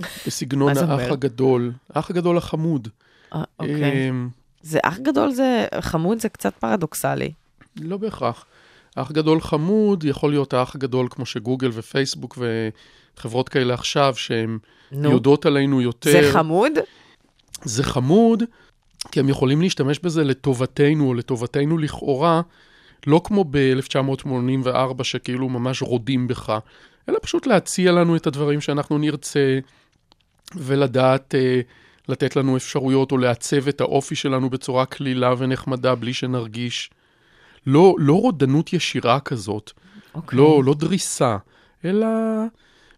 [0.26, 1.12] בסגנון האח?
[1.12, 2.88] הגדול, האח הגדול החמוד.
[3.34, 4.10] אה, אוקיי.
[4.10, 4.28] אמ,
[4.66, 7.32] זה אח גדול, זה חמוד, זה קצת פרדוקסלי.
[7.80, 8.46] לא בהכרח.
[8.96, 12.38] האח גדול חמוד יכול להיות האח הגדול כמו שגוגל ופייסבוק
[13.18, 14.58] וחברות כאלה עכשיו, שהן
[14.92, 16.10] יודעות עלינו יותר.
[16.10, 16.72] זה חמוד?
[17.64, 18.42] זה חמוד,
[19.10, 22.40] כי הם יכולים להשתמש בזה לטובתנו, או לטובתנו לכאורה,
[23.06, 26.58] לא כמו ב-1984, שכאילו ממש רודים בך,
[27.08, 29.58] אלא פשוט להציע לנו את הדברים שאנחנו נרצה,
[30.54, 31.60] ולדעת אה,
[32.08, 36.90] לתת לנו אפשרויות, או לעצב את האופי שלנו בצורה קלילה ונחמדה, בלי שנרגיש.
[37.66, 39.72] לא, לא רודנות ישירה כזאת,
[40.14, 40.38] אוקיי.
[40.38, 41.36] לא, לא דריסה,
[41.84, 42.06] אלא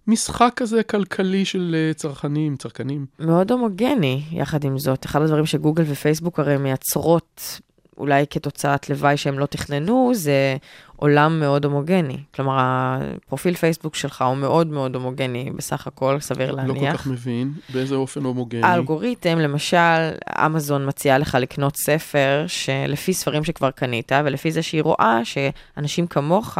[0.07, 3.07] משחק כזה כלכלי של אה, צרכנים, צרכנים.
[3.19, 5.05] מאוד הומוגני, יחד עם זאת.
[5.05, 7.61] אחד הדברים שגוגל ופייסבוק הרי מייצרות,
[7.99, 10.57] אולי כתוצאת לוואי שהם לא תכננו, זה
[11.01, 12.17] עולם מאוד הומוגני.
[12.35, 16.97] כלומר, הפרופיל פייסבוק שלך הוא מאוד מאוד הומוגני בסך הכל, סביר לא כל להניח.
[16.97, 18.63] כך מבין באיזה אופן הומוגני.
[18.63, 20.11] האלגוריתם, למשל,
[20.47, 26.59] אמזון מציעה לך לקנות ספר שלפי ספרים שכבר קנית, ולפי זה שהיא רואה שאנשים כמוך,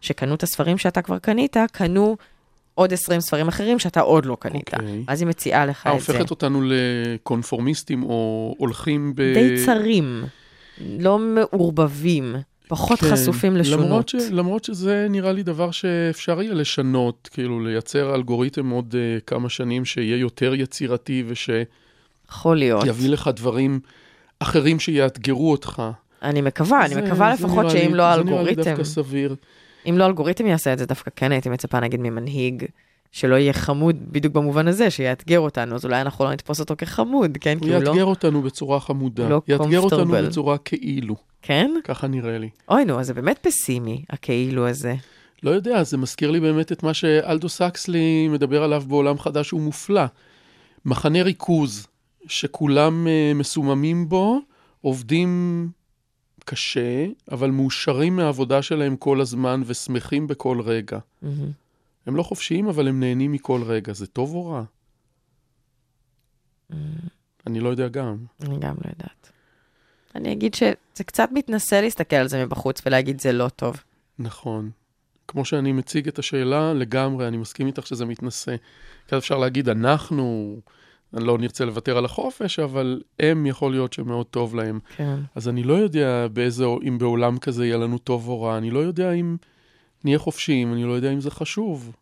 [0.00, 2.16] שקנו את הספרים שאתה כבר קנית, קנו
[2.74, 4.74] עוד 20 ספרים אחרים שאתה עוד לא קנית.
[4.74, 5.04] אוקיי.
[5.06, 6.12] אז היא מציעה לך את זה.
[6.12, 9.22] הופכת אותנו לקונפורמיסטים או הולכים ב...
[9.34, 10.24] די צרים,
[10.98, 12.36] לא מעורבבים,
[12.72, 13.84] פחות כן, חשופים לשונות.
[13.86, 14.14] למרות, ש...
[14.30, 19.84] למרות שזה נראה לי דבר שאפשר יהיה לשנות, כאילו לייצר אלגוריתם עוד uh, כמה שנים
[19.84, 21.64] שיהיה יותר יצירתי ושיביא
[22.30, 22.84] יכול להיות.
[23.08, 23.80] לך דברים
[24.38, 25.82] אחרים שיאתגרו אותך.
[26.22, 28.84] אני מקווה, אני זה- מקווה זה לפחות שאם לי- לא זה נראה לי האלגוריתם, דווקא
[28.84, 29.34] סביר.
[29.88, 32.64] אם לא האלגוריתם יעשה את זה, דווקא כן הייתי מצפה נגיד ממנהיג.
[33.12, 37.38] שלא יהיה חמוד בדיוק במובן הזה, שיאתגר אותנו, אז אולי אנחנו לא נתפוס אותו כחמוד,
[37.40, 37.58] כן?
[37.60, 37.74] הוא לא...
[37.74, 39.28] יאתגר אותנו בצורה חמודה.
[39.28, 40.12] לא יאתגר אותנו.
[40.12, 41.16] בצורה כאילו.
[41.42, 41.70] כן?
[41.84, 42.50] ככה נראה לי.
[42.68, 44.94] אוי, נו, אז זה באמת פסימי, הכאילו הזה.
[45.42, 49.60] לא יודע, זה מזכיר לי באמת את מה שאלדו סקסלי מדבר עליו בעולם חדש הוא
[49.60, 50.04] מופלא.
[50.84, 51.86] מחנה ריכוז,
[52.26, 54.40] שכולם uh, מסוממים בו,
[54.80, 55.68] עובדים
[56.44, 60.98] קשה, אבל מאושרים מהעבודה שלהם כל הזמן ושמחים בכל רגע.
[61.22, 61.61] מהמם.
[62.06, 63.92] הם לא חופשיים, אבל הם נהנים מכל רגע.
[63.92, 64.62] זה טוב או רע?
[67.46, 68.16] אני לא יודע גם.
[68.40, 69.32] אני גם לא יודעת.
[70.14, 73.76] אני אגיד שזה קצת מתנשא להסתכל על זה מבחוץ ולהגיד זה לא טוב.
[74.18, 74.70] נכון.
[75.28, 78.56] כמו שאני מציג את השאלה, לגמרי, אני מסכים איתך שזה מתנשא.
[79.08, 80.56] כי אז אפשר להגיד, אנחנו
[81.12, 84.80] לא נרצה לוותר על החופש, אבל הם, יכול להיות שמאוד טוב להם.
[84.96, 85.16] כן.
[85.34, 88.78] אז אני לא יודע באיזה, אם בעולם כזה יהיה לנו טוב או רע, אני לא
[88.78, 89.36] יודע אם
[90.04, 91.92] נהיה חופשיים, אני לא יודע אם זה חשוב.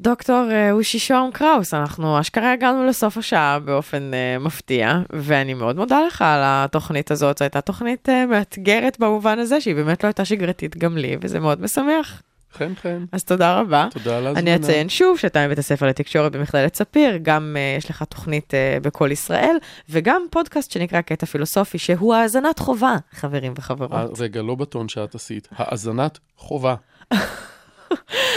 [0.00, 5.76] דוקטור אה, אושי שוהם קראוס, אנחנו אשכרה הגענו לסוף השעה באופן uh, מפתיע, ואני מאוד
[5.76, 7.38] מודה לך על התוכנית הזאת.
[7.38, 11.40] זו הייתה תוכנית uh, מאתגרת במובן הזה, שהיא באמת לא הייתה שגרתית גם לי, וזה
[11.40, 12.22] מאוד משמח.
[12.52, 13.88] חן חן, אז תודה רבה.
[13.90, 14.54] תודה על ההזמנה.
[14.54, 18.84] אני אציין שוב שאתה מבית הספר לתקשורת במכללת ספיר, גם אה, יש לך תוכנית אה,
[18.84, 19.56] בכל ישראל,
[19.88, 23.92] וגם פודקאסט שנקרא קטע פילוסופי, שהוא האזנת חובה, חברים וחברות.
[23.92, 26.74] אה, רגע, לא בטון שאת עשית, האזנת חובה.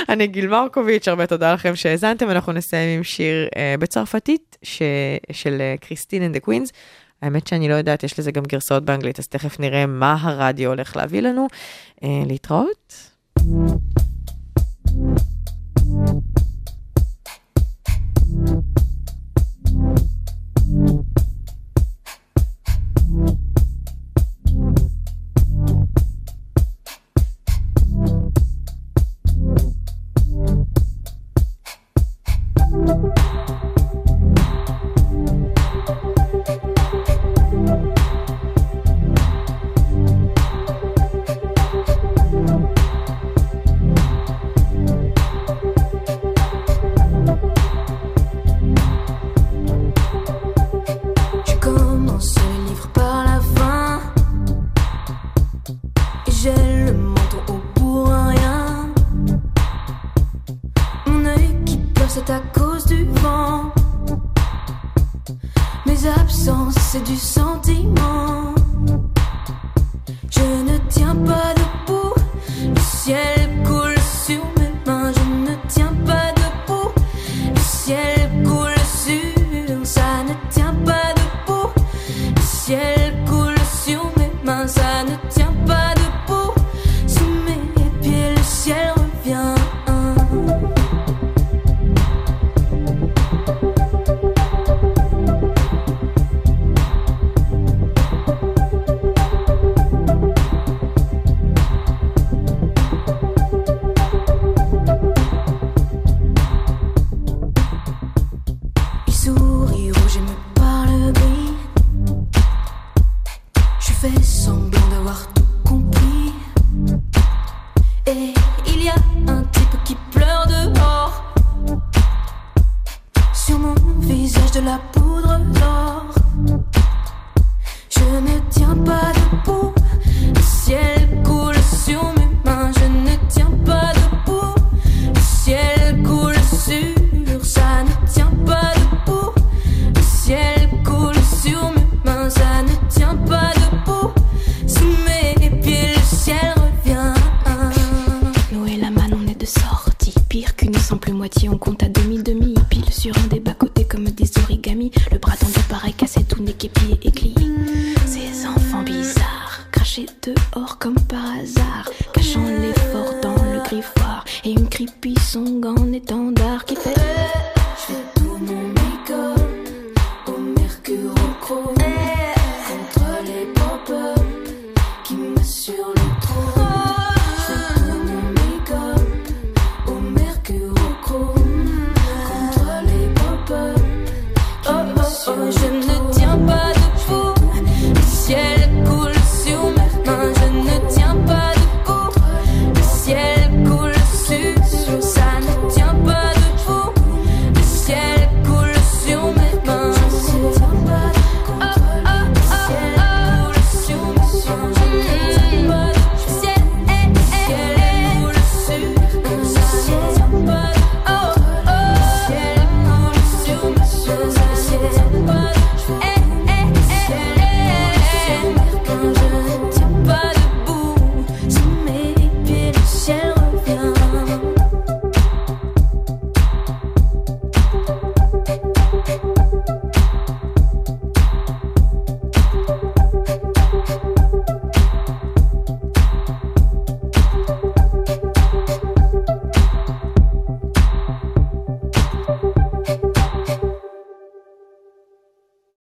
[0.09, 4.81] אני גיל מרקוביץ', הרבה תודה לכם שהאזנתם, אנחנו נסיים עם שיר אה, בצרפתית ש...
[5.31, 6.71] של Christine and the Queens.
[7.21, 10.95] האמת שאני לא יודעת, יש לזה גם גרסאות באנגלית, אז תכף נראה מה הרדיו הולך
[10.95, 11.47] להביא לנו.
[12.03, 13.14] אה, להתראות.
[13.45, 13.81] Thank
[14.89, 15.34] you.